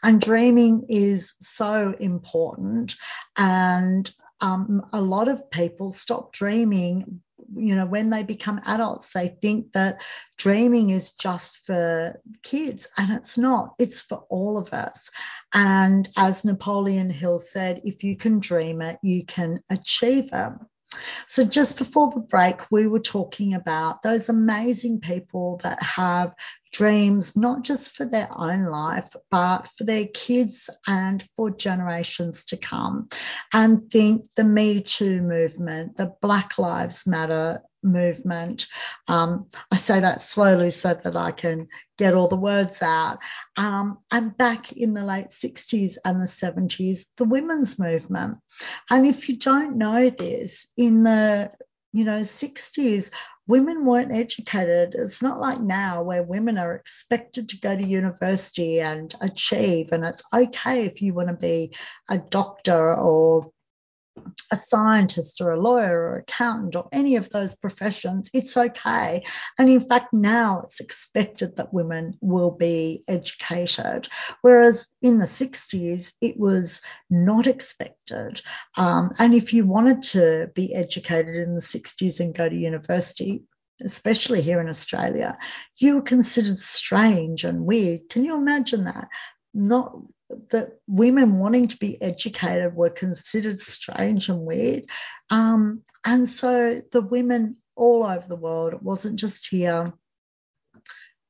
[0.02, 2.96] And dreaming is so important.
[3.36, 4.10] And
[4.40, 7.22] um, a lot of people stop dreaming
[7.54, 9.12] you know when they become adults.
[9.12, 10.02] They think that
[10.36, 13.74] dreaming is just for kids and it's not.
[13.78, 15.10] It's for all of us.
[15.52, 20.52] And as napoleon hill said if you can dream it you can achieve it
[21.26, 26.34] so, just before the break, we were talking about those amazing people that have
[26.72, 32.56] dreams, not just for their own life, but for their kids and for generations to
[32.56, 33.08] come.
[33.52, 38.66] And think the Me Too movement, the Black Lives Matter movement.
[39.08, 43.18] Um, I say that slowly so that I can get all the words out.
[43.56, 48.38] Um, and back in the late 60s and the 70s, the women's movement.
[48.90, 51.52] And if you don't know this, in the
[51.96, 53.10] you know 60s
[53.46, 58.80] women weren't educated it's not like now where women are expected to go to university
[58.80, 61.74] and achieve and it's okay if you want to be
[62.10, 63.50] a doctor or
[64.50, 69.24] a scientist or a lawyer or accountant or any of those professions, it's okay.
[69.58, 74.08] And in fact, now it's expected that women will be educated.
[74.42, 78.40] Whereas in the 60s, it was not expected.
[78.76, 83.44] Um, and if you wanted to be educated in the 60s and go to university,
[83.82, 85.36] especially here in Australia,
[85.76, 88.08] you were considered strange and weird.
[88.08, 89.08] Can you imagine that?
[89.54, 89.96] Not
[90.50, 94.86] that women wanting to be educated were considered strange and weird.
[95.30, 99.92] Um, and so the women all over the world, it wasn't just here,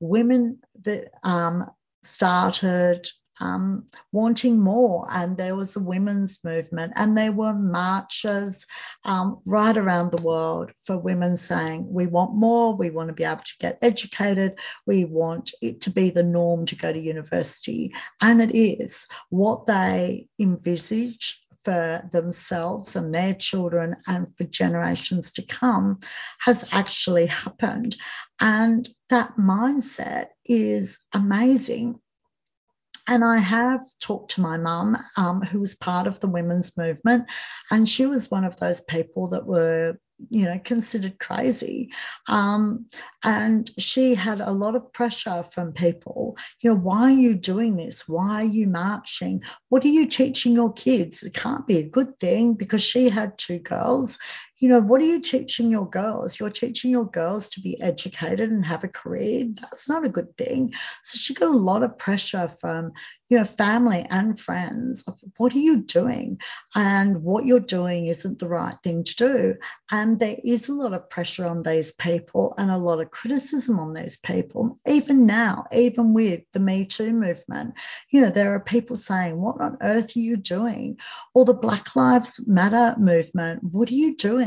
[0.00, 1.70] women that um,
[2.02, 3.08] started
[3.40, 5.06] um, wanting more.
[5.10, 8.66] And there was a women's movement, and there were marches
[9.04, 13.24] um, right around the world for women saying, We want more, we want to be
[13.24, 17.94] able to get educated, we want it to be the norm to go to university.
[18.20, 25.44] And it is what they envisage for themselves and their children and for generations to
[25.44, 25.98] come
[26.38, 27.96] has actually happened.
[28.38, 31.98] And that mindset is amazing.
[33.06, 37.26] And I have talked to my mum, um, who was part of the women's movement,
[37.70, 39.98] and she was one of those people that were
[40.30, 41.92] you know considered crazy.
[42.26, 42.86] Um,
[43.22, 46.36] and she had a lot of pressure from people.
[46.60, 48.08] You know why are you doing this?
[48.08, 49.42] Why are you marching?
[49.68, 51.22] What are you teaching your kids?
[51.22, 54.18] It can't be a good thing because she had two girls
[54.58, 56.40] you know, what are you teaching your girls?
[56.40, 59.48] You're teaching your girls to be educated and have a career.
[59.60, 60.72] That's not a good thing.
[61.02, 62.92] So she got a lot of pressure from,
[63.28, 66.40] you know, family and friends of what are you doing?
[66.74, 69.54] And what you're doing isn't the right thing to do.
[69.90, 73.78] And there is a lot of pressure on these people and a lot of criticism
[73.78, 77.74] on these people, even now, even with the Me Too movement.
[78.10, 80.98] You know, there are people saying, What on earth are you doing?
[81.34, 84.45] Or the Black Lives Matter movement, what are you doing?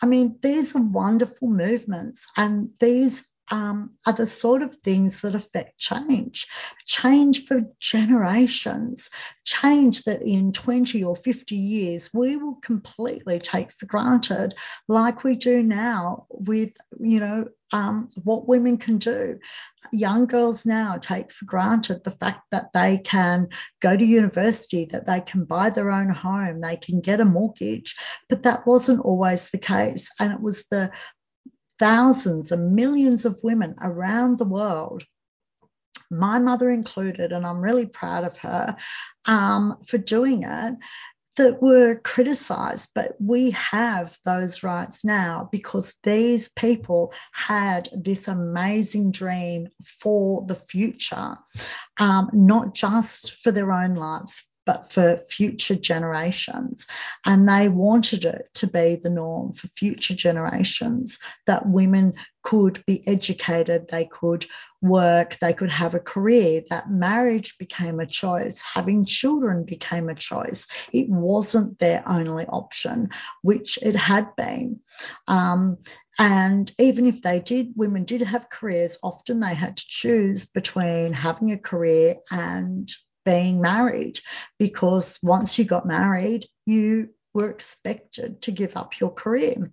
[0.00, 5.34] I mean, these are wonderful movements, and these um, are the sort of things that
[5.34, 6.46] affect change,
[6.86, 9.10] change for generations,
[9.44, 14.54] change that in 20 or 50 years we will completely take for granted,
[14.88, 19.38] like we do now with, you know, um, what women can do.
[19.92, 23.48] Young girls now take for granted the fact that they can
[23.80, 27.96] go to university, that they can buy their own home, they can get a mortgage,
[28.28, 30.10] but that wasn't always the case.
[30.20, 30.90] And it was the
[31.82, 35.02] thousands and millions of women around the world
[36.12, 38.76] my mother included, and I'm really proud of her
[39.24, 40.74] um, for doing it,
[41.36, 49.10] that were criticized, but we have those rights now because these people had this amazing
[49.10, 49.68] dream
[50.00, 51.38] for the future,
[51.98, 56.86] um, not just for their own lives, but for future generations.
[57.24, 63.06] And they wanted it to be the norm for future generations that women could be
[63.06, 64.46] educated, they could
[64.80, 70.14] work, they could have a career, that marriage became a choice, having children became a
[70.14, 70.66] choice.
[70.92, 73.10] It wasn't their only option,
[73.42, 74.80] which it had been.
[75.28, 75.78] Um,
[76.18, 81.12] and even if they did, women did have careers, often they had to choose between
[81.12, 82.92] having a career and
[83.24, 84.20] being married
[84.58, 89.72] because once you got married, you were expected to give up your career.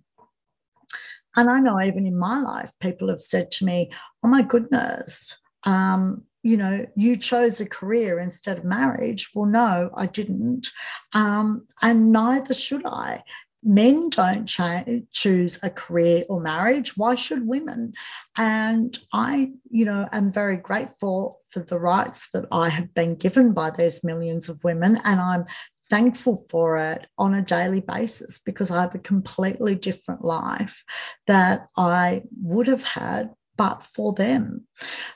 [1.36, 3.92] And I know even in my life, people have said to me,
[4.22, 9.30] Oh my goodness, um, you know, you chose a career instead of marriage.
[9.34, 10.70] Well, no, I didn't.
[11.12, 13.22] Um, and neither should I.
[13.62, 16.96] Men don't choose a career or marriage.
[16.96, 17.92] Why should women?
[18.36, 23.52] And I, you know, am very grateful for the rights that I have been given
[23.52, 24.98] by these millions of women.
[25.04, 25.44] And I'm
[25.90, 30.84] thankful for it on a daily basis because I have a completely different life
[31.26, 34.66] that I would have had but for them.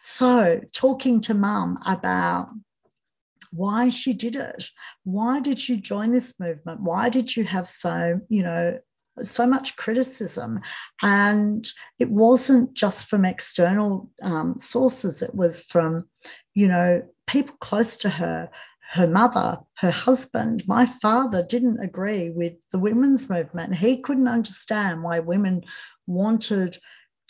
[0.02, 2.50] So, talking to mum about
[3.54, 4.64] why she did it,
[5.04, 6.80] why did you join this movement?
[6.80, 8.78] Why did you have so, you know,
[9.22, 10.60] so much criticism.
[11.00, 11.66] And
[11.98, 16.08] it wasn't just from external um, sources, it was from,
[16.52, 18.50] you know, people close to her
[18.94, 23.74] her mother, her husband, my father didn't agree with the women's movement.
[23.74, 25.62] He couldn't understand why women
[26.06, 26.78] wanted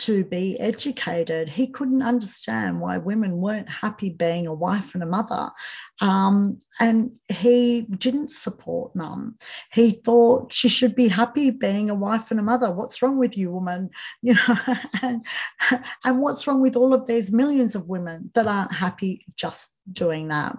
[0.04, 1.48] to be educated.
[1.48, 5.50] He couldn't understand why women weren't happy being a wife and a mother.
[6.00, 9.36] Um, and he didn't support mum.
[9.72, 12.70] He thought she should be happy being a wife and a mother.
[12.70, 13.90] What's wrong with you, woman?
[14.22, 14.56] You know,
[15.02, 15.24] and,
[16.02, 20.28] and what's wrong with all of these millions of women that aren't happy just doing
[20.28, 20.56] that?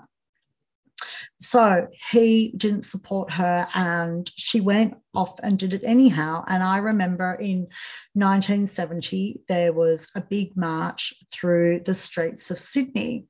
[1.37, 6.43] So he didn't support her and she went off and did it anyhow.
[6.47, 7.67] And I remember in
[8.13, 13.25] 1970, there was a big march through the streets of Sydney.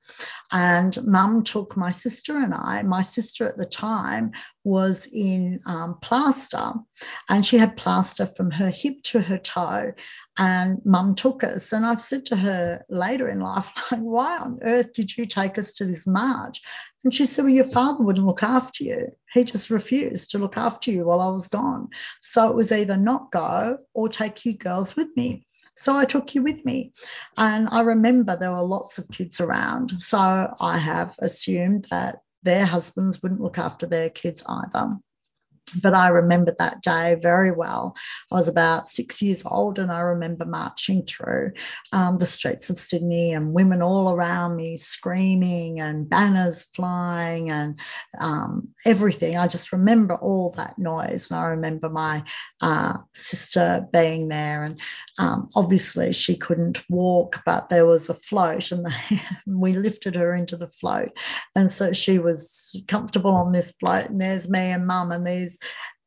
[0.52, 2.84] And mum took my sister and I.
[2.84, 4.32] My sister at the time
[4.64, 6.74] was in um, plaster
[7.30, 9.94] and she had plaster from her hip to her toe.
[10.38, 11.72] And mum took us.
[11.72, 15.58] And I've said to her later in life, like, why on earth did you take
[15.58, 16.62] us to this march?
[17.06, 19.12] And she said, Well, your father wouldn't look after you.
[19.32, 21.90] He just refused to look after you while I was gone.
[22.22, 25.46] So it was either not go or take you girls with me.
[25.78, 26.94] So I took you with me.
[27.38, 30.02] And I remember there were lots of kids around.
[30.02, 34.98] So I have assumed that their husbands wouldn't look after their kids either
[35.82, 37.96] but I remember that day very well.
[38.32, 41.54] I was about six years old, and I remember marching through
[41.92, 47.80] um, the streets of Sydney and women all around me screaming and banners flying and
[48.20, 49.38] um, everything.
[49.38, 52.24] I just remember all that noise, and I remember my
[52.62, 54.64] uh, sister being there.
[54.64, 54.80] And
[55.18, 60.34] um, obviously, she couldn't walk, but there was a float, and they, we lifted her
[60.34, 61.18] into the float,
[61.56, 64.10] and so she was comfortable on this float.
[64.10, 65.58] And there's me and mum, and there's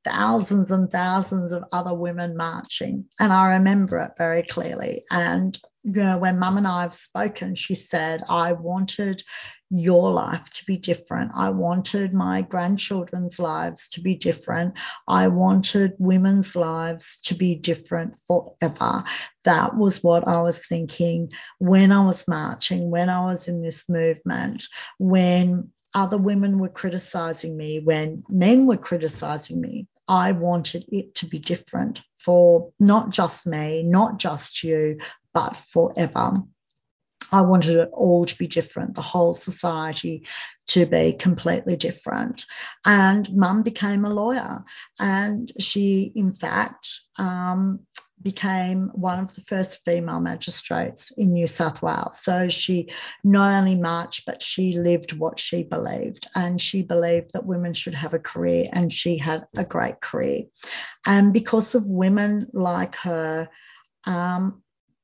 [0.05, 3.07] thousands and thousands of other women marching.
[3.21, 5.03] And I remember it very clearly.
[5.11, 9.23] And you know, when mum and I have spoken, she said, I wanted
[9.71, 11.33] your life to be different.
[11.35, 14.75] I wanted my grandchildren's lives to be different.
[15.07, 19.05] I wanted women's lives to be different forever.
[19.45, 23.89] That was what I was thinking when I was marching, when I was in this
[23.89, 24.65] movement,
[24.99, 31.27] when other women were criticizing me, when men were criticizing me, I wanted it to
[31.27, 35.01] be different for not just me, not just you,
[35.35, 36.35] but forever.
[37.33, 40.27] I wanted it all to be different, the whole society
[40.69, 42.47] to be completely different.
[42.87, 44.65] And mum became a lawyer,
[44.99, 47.81] and she, in fact, um,
[48.23, 52.21] became one of the first female magistrates in New South Wales.
[52.21, 52.91] So she
[53.23, 56.27] not only marched, but she lived what she believed.
[56.35, 60.45] And she believed that women should have a career, and she had a great career.
[61.07, 63.49] And because of women like her,
[64.05, 64.63] um,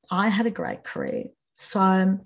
[0.09, 1.25] I had a great career.
[1.55, 2.19] So,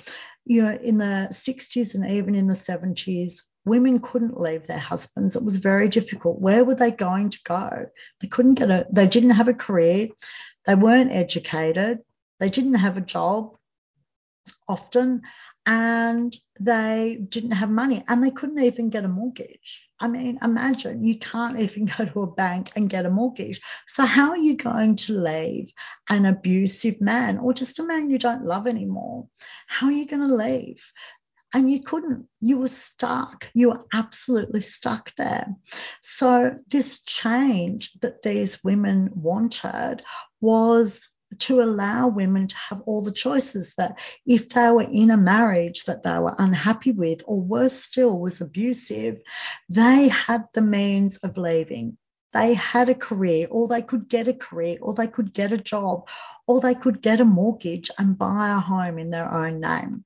[0.45, 5.35] you know, in the 60s and even in the 70s, women couldn't leave their husbands.
[5.35, 6.39] It was very difficult.
[6.39, 7.85] Where were they going to go?
[8.19, 10.09] They couldn't get a, they didn't have a career.
[10.69, 12.01] They weren't educated.
[12.39, 13.57] They didn't have a job
[14.67, 15.23] often
[15.65, 19.89] and they didn't have money and they couldn't even get a mortgage.
[19.99, 23.61] I mean, imagine you can't even go to a bank and get a mortgage.
[23.87, 25.73] So, how are you going to leave
[26.07, 29.27] an abusive man or just a man you don't love anymore?
[29.65, 30.91] How are you going to leave?
[31.51, 33.49] And you couldn't, you were stuck.
[33.55, 35.47] You were absolutely stuck there.
[36.03, 40.03] So, this change that these women wanted
[40.41, 45.17] was to allow women to have all the choices that if they were in a
[45.17, 49.21] marriage that they were unhappy with, or worse still, was abusive,
[49.69, 51.97] they had the means of leaving.
[52.33, 55.57] They had a career, or they could get a career, or they could get a
[55.57, 56.07] job,
[56.47, 60.05] or they could get a mortgage and buy a home in their own name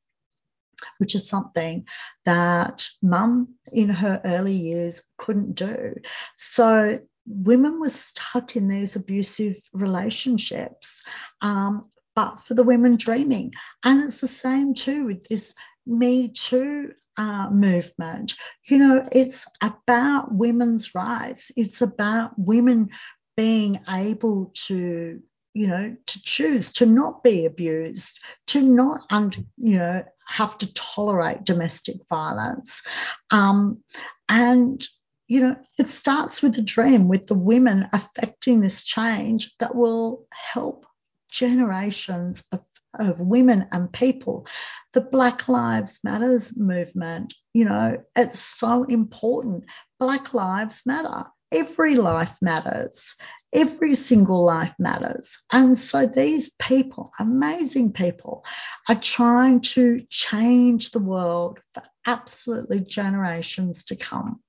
[0.98, 1.86] which is something
[2.26, 5.96] that mum in her early years couldn't do.
[6.36, 11.04] So women were stuck in these abusive relationships.
[11.42, 13.54] Um, but for the women dreaming.
[13.84, 15.56] And it's the same too with this
[15.86, 18.36] Me Too uh, movement.
[18.68, 22.90] You know, it's about women's rights, it's about women
[23.36, 25.22] being able to
[25.56, 30.74] you know to choose to not be abused to not under you know have to
[30.74, 32.84] tolerate domestic violence
[33.30, 33.84] um,
[34.28, 34.88] and
[35.34, 40.28] you know, it starts with a dream, with the women affecting this change that will
[40.32, 40.86] help
[41.32, 42.64] generations of,
[43.00, 44.46] of women and people.
[44.92, 49.64] The Black Lives Matters movement, you know, it's so important.
[50.00, 51.26] Black Lives Matter.
[51.52, 53.16] Every life matters.
[53.52, 55.40] Every single life matters.
[55.52, 58.46] And so these people, amazing people,
[58.88, 64.40] are trying to change the world for absolutely generations to come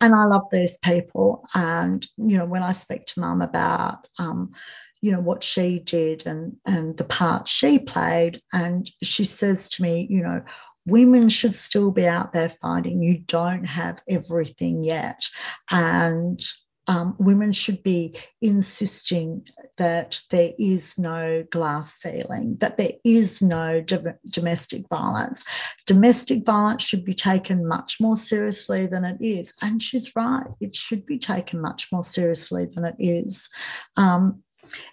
[0.00, 1.44] and I love these people.
[1.54, 4.52] And you know, when I speak to Mum about um,
[5.00, 9.82] you know what she did and and the part she played, and she says to
[9.82, 10.42] me, you know,
[10.86, 13.02] women should still be out there fighting.
[13.02, 15.22] You don't have everything yet,
[15.70, 16.40] and
[16.86, 23.80] um, women should be insisting that there is no glass ceiling, that there is no
[23.80, 25.44] do- domestic violence.
[25.86, 29.52] Domestic violence should be taken much more seriously than it is.
[29.60, 33.50] And she's right, it should be taken much more seriously than it is.
[33.96, 34.42] Um,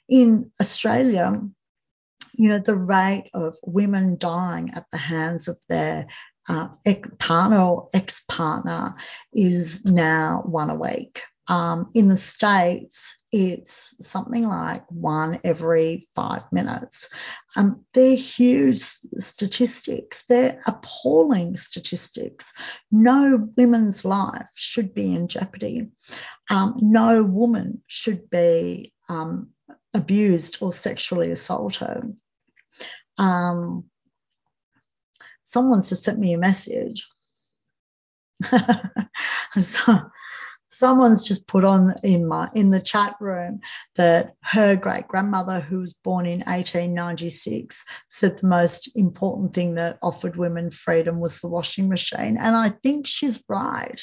[0.10, 1.42] in Australia,
[2.36, 6.08] you know, the rate of women dying at the hands of their
[6.50, 6.70] uh,
[7.20, 8.96] partner or ex partner
[9.32, 11.22] is now one a week.
[11.48, 17.10] Um, in the States, it's something like one every five minutes.
[17.56, 20.24] Um, they're huge statistics.
[20.30, 22.54] They're appalling statistics.
[22.92, 25.90] No woman's life should be in jeopardy.
[26.50, 29.50] Um, no woman should be um,
[29.94, 32.16] abused or sexually assaulted.
[33.18, 33.86] Um,
[35.44, 37.08] someone's just sent me a message.
[39.60, 40.00] so,
[40.74, 43.62] someone's just put on in my in the chat room
[43.96, 49.98] that her great grandmother who was born in 1896 said the most important thing that
[50.02, 52.38] offered women freedom was the washing machine.
[52.38, 54.02] And i think she's right.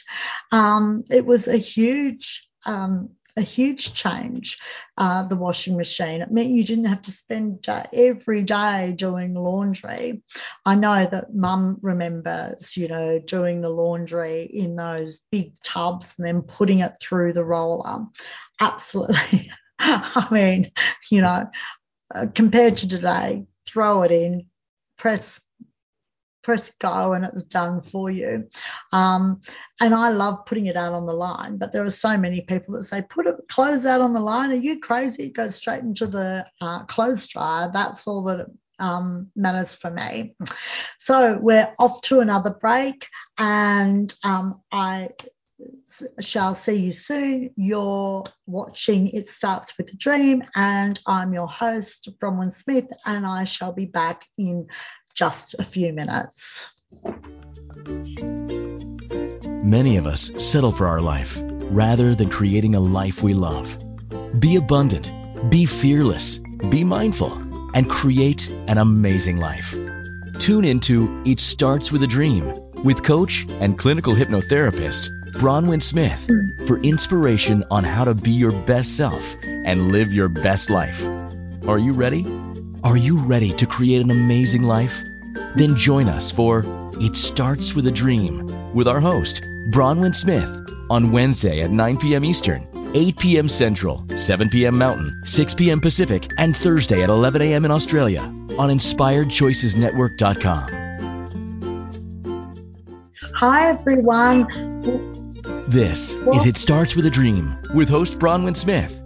[0.52, 3.10] Um, it was a huge um,
[3.40, 4.58] a huge change,
[4.96, 6.20] uh, the washing machine.
[6.22, 10.22] It meant you didn't have to spend uh, every day doing laundry.
[10.64, 16.26] I know that mum remembers, you know, doing the laundry in those big tubs and
[16.26, 18.06] then putting it through the roller.
[18.60, 19.50] Absolutely.
[19.80, 20.70] I mean,
[21.10, 21.50] you know,
[22.14, 24.46] uh, compared to today, throw it in,
[24.98, 25.40] press
[26.42, 28.48] press go and it's done for you.
[28.92, 29.40] Um,
[29.80, 32.74] and I love putting it out on the line, but there are so many people
[32.74, 34.50] that say, put it, clothes out on the line.
[34.50, 35.30] Are you crazy?
[35.30, 37.70] Goes straight into the uh, clothes dryer.
[37.72, 38.46] That's all that
[38.78, 40.34] um, matters for me.
[40.98, 43.06] So we're off to another break,
[43.38, 45.10] and um, I
[46.20, 47.50] shall see you soon.
[47.56, 53.44] You're watching It Starts with a Dream, and I'm your host, Bronwyn Smith, and I
[53.44, 54.68] shall be back in
[55.14, 56.70] just a few minutes.
[59.62, 63.78] Many of us settle for our life rather than creating a life we love.
[64.38, 65.10] Be abundant,
[65.50, 66.38] be fearless,
[66.70, 67.32] be mindful,
[67.74, 69.74] and create an amazing life.
[70.38, 72.52] Tune into It Starts with a Dream
[72.82, 76.26] with coach and clinical hypnotherapist Bronwyn Smith
[76.66, 81.06] for inspiration on how to be your best self and live your best life.
[81.68, 82.24] Are you ready?
[82.82, 85.04] Are you ready to create an amazing life?
[85.54, 86.64] Then join us for
[86.94, 90.50] It Starts with a Dream with our host, Bronwyn Smith,
[90.88, 92.24] on Wednesday at 9 p.m.
[92.24, 93.50] Eastern 8 p.m.
[93.50, 94.78] Central, 7 p.m.
[94.78, 95.80] Mountain, 6 p.m.
[95.80, 97.66] Pacific, and Thursday at 11 a.m.
[97.66, 100.68] in Australia on InspiredChoicesNetwork.com.
[103.36, 104.46] Hi, everyone.
[105.68, 108.99] This is It Starts With a Dream with host Bronwyn Smith.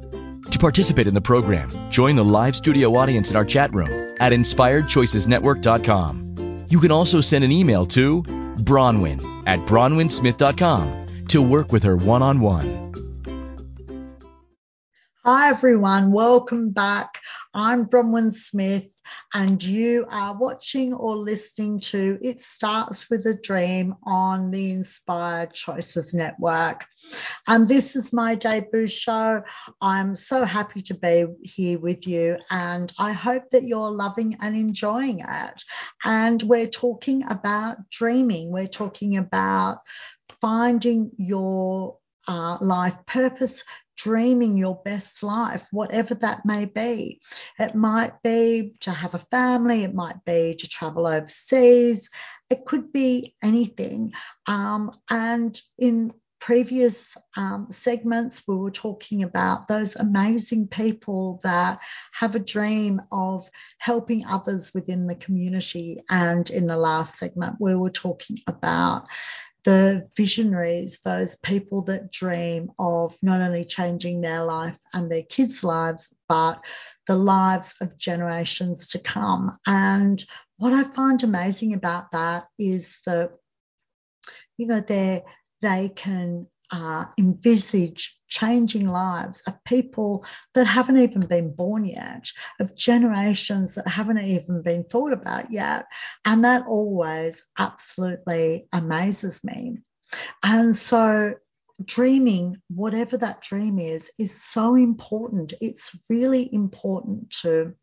[0.54, 4.30] To participate in the program, join the live studio audience in our chat room at
[4.30, 6.66] InspiredChoicesNetwork.com.
[6.68, 12.22] You can also send an email to Bronwyn at BronwynSmith.com to work with her one
[12.22, 12.94] on one.
[15.24, 16.12] Hi, everyone.
[16.12, 17.18] Welcome back.
[17.52, 18.93] I'm Bronwyn Smith,
[19.34, 25.52] and you are watching or listening to It Starts with a Dream on the Inspired
[25.52, 26.84] Choices Network.
[27.48, 29.42] And this is my debut show.
[29.80, 34.54] I'm so happy to be here with you, and I hope that you're loving and
[34.54, 35.64] enjoying it.
[36.04, 39.80] And we're talking about dreaming, we're talking about
[40.40, 41.98] finding your
[42.28, 43.64] uh, life purpose,
[43.96, 47.20] dreaming your best life, whatever that may be.
[47.58, 52.10] It might be to have a family, it might be to travel overseas,
[52.50, 54.12] it could be anything.
[54.46, 56.12] Um, and in
[56.44, 61.80] previous um, segments, we were talking about those amazing people that
[62.12, 63.48] have a dream of
[63.78, 66.02] helping others within the community.
[66.10, 69.06] And in the last segment, we were talking about
[69.64, 75.64] the visionaries, those people that dream of not only changing their life and their kids'
[75.64, 76.64] lives, but
[77.06, 79.58] the lives of generations to come.
[79.66, 80.24] And
[80.58, 83.32] what I find amazing about that is that,
[84.56, 85.22] you know, they
[85.62, 90.24] they can uh, envisage changing lives of people
[90.54, 92.30] that haven't even been born yet,
[92.60, 95.86] of generations that haven't even been thought about yet.
[96.24, 99.78] And that always absolutely amazes me.
[100.42, 101.34] And so,
[101.84, 105.54] dreaming, whatever that dream is, is so important.
[105.60, 107.74] It's really important to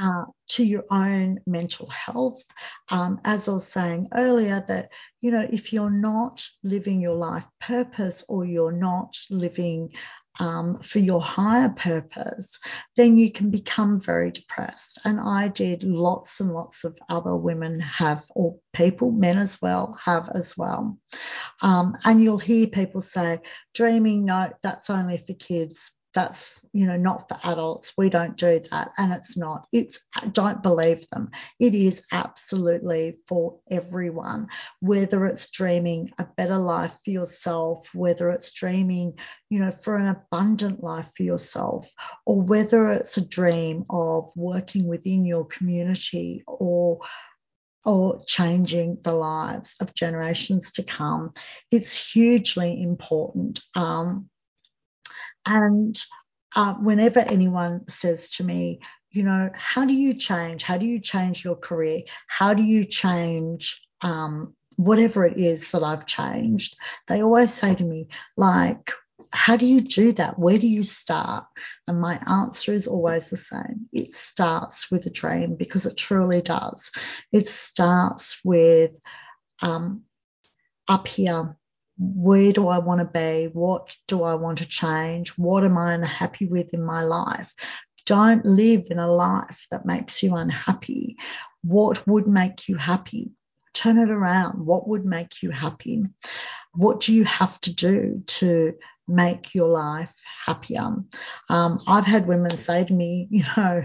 [0.00, 2.42] uh, to your own mental health.
[2.88, 4.90] Um, as I was saying earlier, that,
[5.20, 9.92] you know, if you're not living your life purpose or you're not living
[10.38, 12.58] um, for your higher purpose,
[12.96, 14.98] then you can become very depressed.
[15.04, 19.98] And I did lots and lots of other women have, or people, men as well,
[20.02, 20.96] have as well.
[21.60, 23.40] Um, and you'll hear people say,
[23.74, 27.92] dreaming, no, that's only for kids that's you know not for adults.
[27.96, 29.66] We don't do that and it's not.
[29.72, 31.30] It's don't believe them.
[31.58, 34.48] It is absolutely for everyone.
[34.80, 40.06] Whether it's dreaming a better life for yourself whether it's dreaming you know for an
[40.06, 41.90] abundant life for yourself
[42.26, 47.00] or whether it's a dream of working within your community or
[47.84, 51.32] or changing the lives of generations to come
[51.70, 53.60] it's hugely important.
[53.74, 54.28] Um,
[55.46, 55.98] and
[56.54, 58.80] uh, whenever anyone says to me,
[59.10, 60.62] you know, how do you change?
[60.62, 62.00] How do you change your career?
[62.26, 66.76] How do you change um, whatever it is that I've changed?
[67.08, 68.92] They always say to me, like,
[69.32, 70.38] how do you do that?
[70.38, 71.44] Where do you start?
[71.86, 73.88] And my answer is always the same.
[73.92, 76.90] It starts with a dream because it truly does.
[77.32, 78.92] It starts with
[79.62, 80.02] um,
[80.88, 81.56] up here
[82.00, 83.50] where do I want to be?
[83.52, 85.30] What do I want to change?
[85.36, 87.52] What am I unhappy with in my life?
[88.06, 91.18] Don't live in a life that makes you unhappy.
[91.62, 93.32] What would make you happy?
[93.74, 94.64] Turn it around.
[94.64, 96.04] What would make you happy?
[96.72, 98.74] What do you have to do to
[99.06, 100.14] make your life
[100.46, 100.96] happier?
[101.50, 103.84] Um, I've had women say to me, you know,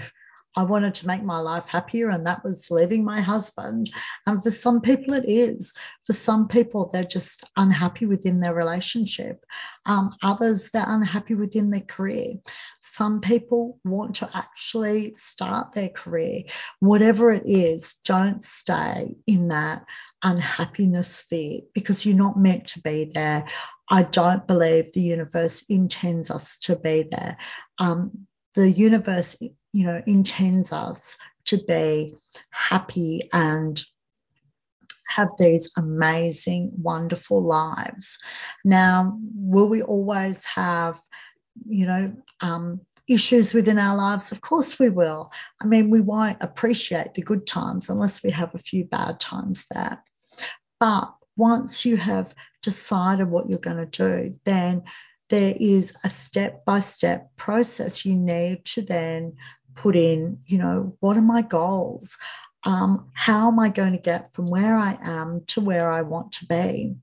[0.56, 3.90] I wanted to make my life happier, and that was leaving my husband.
[4.26, 5.74] And for some people, it is.
[6.04, 9.46] For some people, they're just unhappy within their relationship.
[9.86, 12.36] Um, others, they're unhappy within their career.
[12.80, 16.44] Some people want to actually start their career.
[16.80, 19.86] Whatever it is, don't stay in that
[20.24, 23.46] unhappiness sphere because you're not meant to be there.
[23.90, 27.38] I don't believe the universe intends us to be there.
[27.78, 29.38] Um, the universe
[29.76, 32.16] you know, intends us to be
[32.50, 33.84] happy and
[35.06, 38.20] have these amazing, wonderful lives.
[38.64, 41.02] Now, will we always have,
[41.68, 44.32] you know, um, issues within our lives?
[44.32, 45.30] Of course we will.
[45.62, 49.66] I mean, we won't appreciate the good times unless we have a few bad times
[49.70, 50.02] there.
[50.80, 52.34] But once you have
[52.64, 54.84] decided what you're going to do, then
[55.30, 59.38] there is a step by step process you need to then
[59.74, 62.18] put in, you know, what are my goals?
[62.66, 66.34] Um, how am I going to get from where I am to where I want
[66.34, 66.96] to be?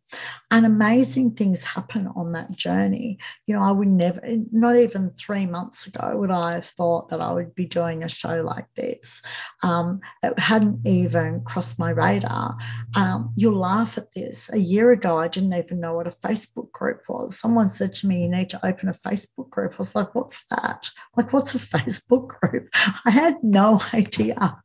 [0.50, 3.18] And amazing things happen on that journey.
[3.46, 7.20] You know, I would never, not even three months ago, would I have thought that
[7.20, 9.22] I would be doing a show like this.
[9.62, 12.58] Um, it hadn't even crossed my radar.
[12.94, 14.52] Um, you'll laugh at this.
[14.52, 17.38] A year ago, I didn't even know what a Facebook group was.
[17.38, 19.74] Someone said to me, You need to open a Facebook group.
[19.74, 20.90] I was like, What's that?
[21.16, 22.68] Like, what's a Facebook group?
[23.04, 24.60] I had no idea.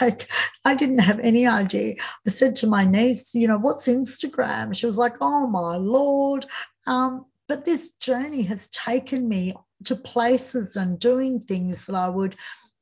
[0.00, 0.28] Like,
[0.64, 1.96] I didn't have any idea.
[2.26, 4.74] I said to my niece, you know, what's Instagram?
[4.76, 6.46] She was like, oh my Lord.
[6.86, 12.36] Um, but this journey has taken me to places and doing things that I would,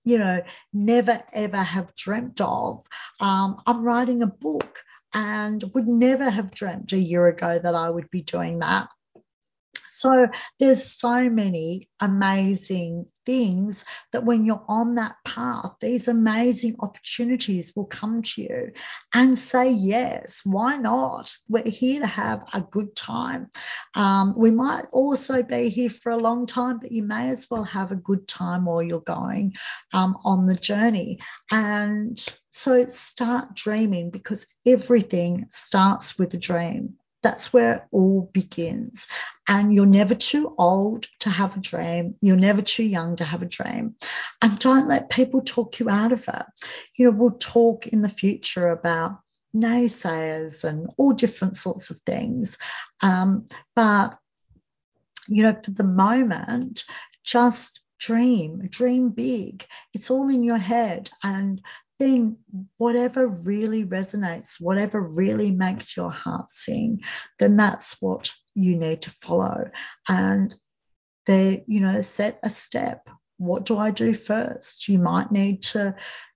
[0.05, 0.43] you know,
[0.73, 2.85] never ever have dreamt of.
[3.21, 4.81] Um, I'm writing a book
[5.15, 8.89] and would never have dreamt a year ago that I would be doing that.
[9.91, 10.29] So
[10.61, 17.85] there's so many amazing things that when you're on that path, these amazing opportunities will
[17.85, 18.73] come to you
[19.13, 21.31] and say, yes, why not?
[21.47, 23.51] We're here to have a good time.
[23.95, 27.65] Um, we might also be here for a long time, but you may as well
[27.65, 29.53] have a good time while you're going
[29.93, 31.19] um, on the journey.
[31.51, 32.19] And
[32.49, 36.98] so start dreaming because everything starts with a dream.
[37.23, 39.09] That's where it all begins.
[39.49, 42.15] And you're never too old to have a dream.
[42.21, 43.97] You're never too young to have a dream.
[44.41, 46.47] And don't let people talk you out of it.
[46.97, 49.19] You know, we'll talk in the future about
[49.55, 52.59] naysayers and all different sorts of things.
[53.01, 54.19] Um, but,
[55.27, 56.85] you know, for the moment,
[57.25, 59.65] just dream, dream big.
[59.95, 61.11] It's all in your head.
[61.23, 61.61] And
[61.99, 62.39] then
[62.77, 67.01] whatever really resonates, whatever really makes your heart sing,
[67.39, 69.71] then that's what you need to follow.
[70.09, 70.55] And
[71.27, 73.09] they, you know, set a step.
[73.37, 74.89] What do I do first?
[74.89, 75.95] You might need to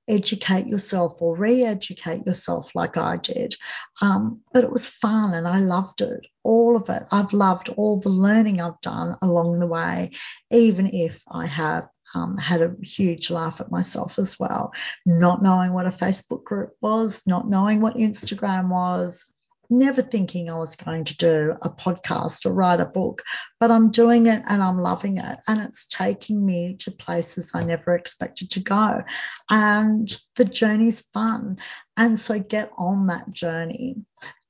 [0.08, 3.54] educate yourself or re educate yourself like I did.
[4.00, 7.04] Um, but it was fun and I loved it, all of it.
[7.10, 10.12] I've loved all the learning I've done along the way,
[10.50, 14.72] even if I have um, had a huge laugh at myself as well,
[15.06, 19.31] not knowing what a Facebook group was, not knowing what Instagram was,
[19.72, 23.22] never thinking I was going to do a podcast or write a book,
[23.58, 25.38] but I'm doing it and I'm loving it.
[25.48, 29.02] And it's taking me to places I never expected to go.
[29.50, 31.58] And the journey's fun.
[31.96, 33.96] And so get on that journey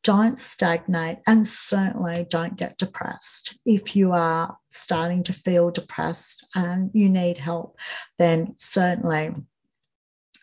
[0.02, 3.58] don't stagnate and certainly don't get depressed.
[3.64, 7.78] If you are starting to feel depressed and you need help,
[8.18, 9.32] then certainly,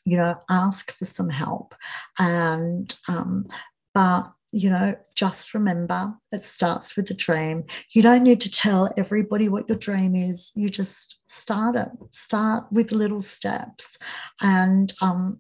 [0.06, 1.76] you know, ask for some help.
[2.18, 3.48] And, um,
[3.94, 7.66] but you know, just remember it starts with a dream.
[7.92, 10.52] You don't need to tell everybody what your dream is.
[10.56, 11.90] You just start it.
[12.12, 13.98] Start with little steps.
[14.42, 15.40] And um,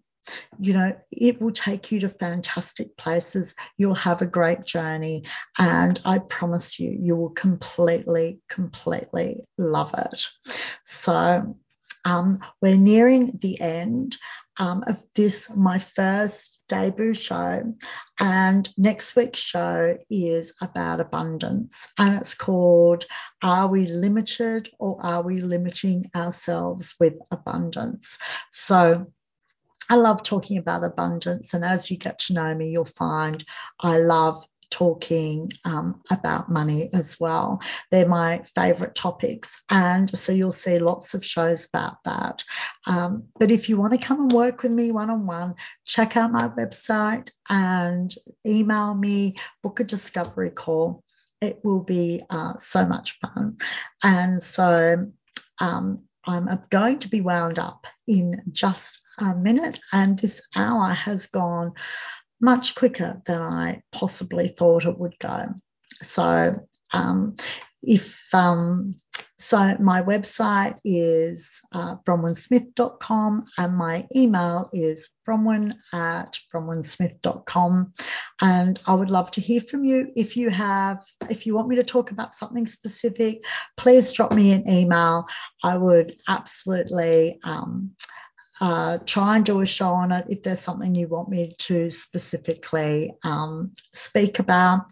[0.59, 3.55] you know, it will take you to fantastic places.
[3.77, 5.25] You'll have a great journey.
[5.57, 10.27] And I promise you, you will completely, completely love it.
[10.83, 11.57] So,
[12.05, 14.17] um, we're nearing the end
[14.57, 17.73] um, of this, my first debut show.
[18.19, 21.91] And next week's show is about abundance.
[21.97, 23.05] And it's called
[23.43, 28.17] Are We Limited or Are We Limiting Ourselves with Abundance?
[28.51, 29.11] So,
[29.91, 31.55] I love talking about abundance.
[31.55, 33.43] And as you get to know me, you'll find
[33.79, 37.61] I love talking um, about money as well.
[37.91, 39.63] They're my favorite topics.
[39.69, 42.43] And so you'll see lots of shows about that.
[42.85, 45.55] Um, but if you want to come and work with me one on one,
[45.85, 48.13] check out my website and
[48.45, 51.03] email me, book a discovery call.
[51.41, 53.57] It will be uh, so much fun.
[54.03, 55.11] And so
[55.59, 61.27] um, I'm going to be wound up in just a minute, and this hour has
[61.27, 61.73] gone
[62.41, 65.47] much quicker than I possibly thought it would go.
[66.01, 67.35] So, um,
[67.81, 68.95] if um,
[69.41, 77.93] so, my website is uh, bronwynsmith.com and my email is bronwyn at bronwynsmith.com.
[78.41, 80.11] And I would love to hear from you.
[80.17, 83.45] If you have, if you want me to talk about something specific,
[83.77, 85.25] please drop me an email.
[85.63, 87.91] I would absolutely um,
[88.61, 91.89] uh, try and do a show on it if there's something you want me to
[91.89, 94.85] specifically um, speak about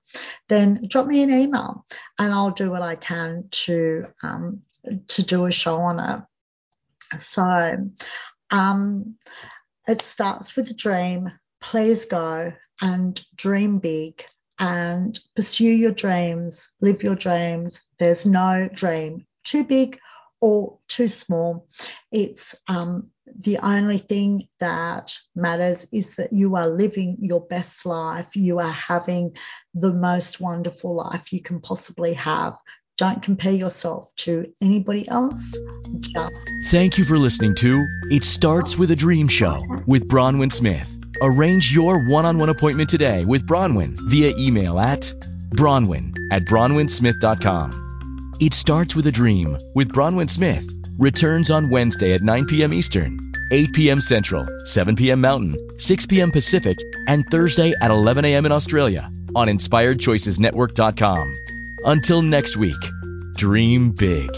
[0.47, 1.85] then drop me an email
[2.17, 4.61] and i'll do what i can to um,
[5.07, 7.19] to do a show on it.
[7.19, 7.89] So
[8.51, 9.15] um,
[9.87, 11.31] it starts with a dream.
[11.61, 14.23] Please go and dream big
[14.59, 16.71] and pursue your dreams.
[16.81, 17.85] Live your dreams.
[17.99, 19.99] There's no dream too big
[20.41, 21.67] or too small.
[22.11, 23.09] It's um,
[23.39, 28.35] the only thing that matters is that you are living your best life.
[28.35, 29.37] You are having
[29.73, 32.57] the most wonderful life you can possibly have.
[32.97, 35.57] Don't compare yourself to anybody else.
[35.99, 40.91] Just Thank you for listening to It Starts with a Dream Show with Bronwyn Smith.
[41.21, 45.13] Arrange your one on one appointment today with Bronwyn via email at
[45.51, 47.86] bronwyn at bronwynsmith.com.
[48.39, 50.63] It Starts with a Dream with Bronwyn Smith
[50.99, 52.71] returns on Wednesday at 9 p.m.
[52.71, 53.19] Eastern,
[53.51, 53.99] 8 p.m.
[53.99, 55.21] Central, 7 p.m.
[55.21, 56.29] Mountain, 6 p.m.
[56.29, 56.77] Pacific,
[57.07, 58.45] and Thursday at 11 a.m.
[58.45, 61.35] in Australia on InspiredChoicesNetwork.com.
[61.85, 62.75] Until next week,
[63.35, 64.29] dream big.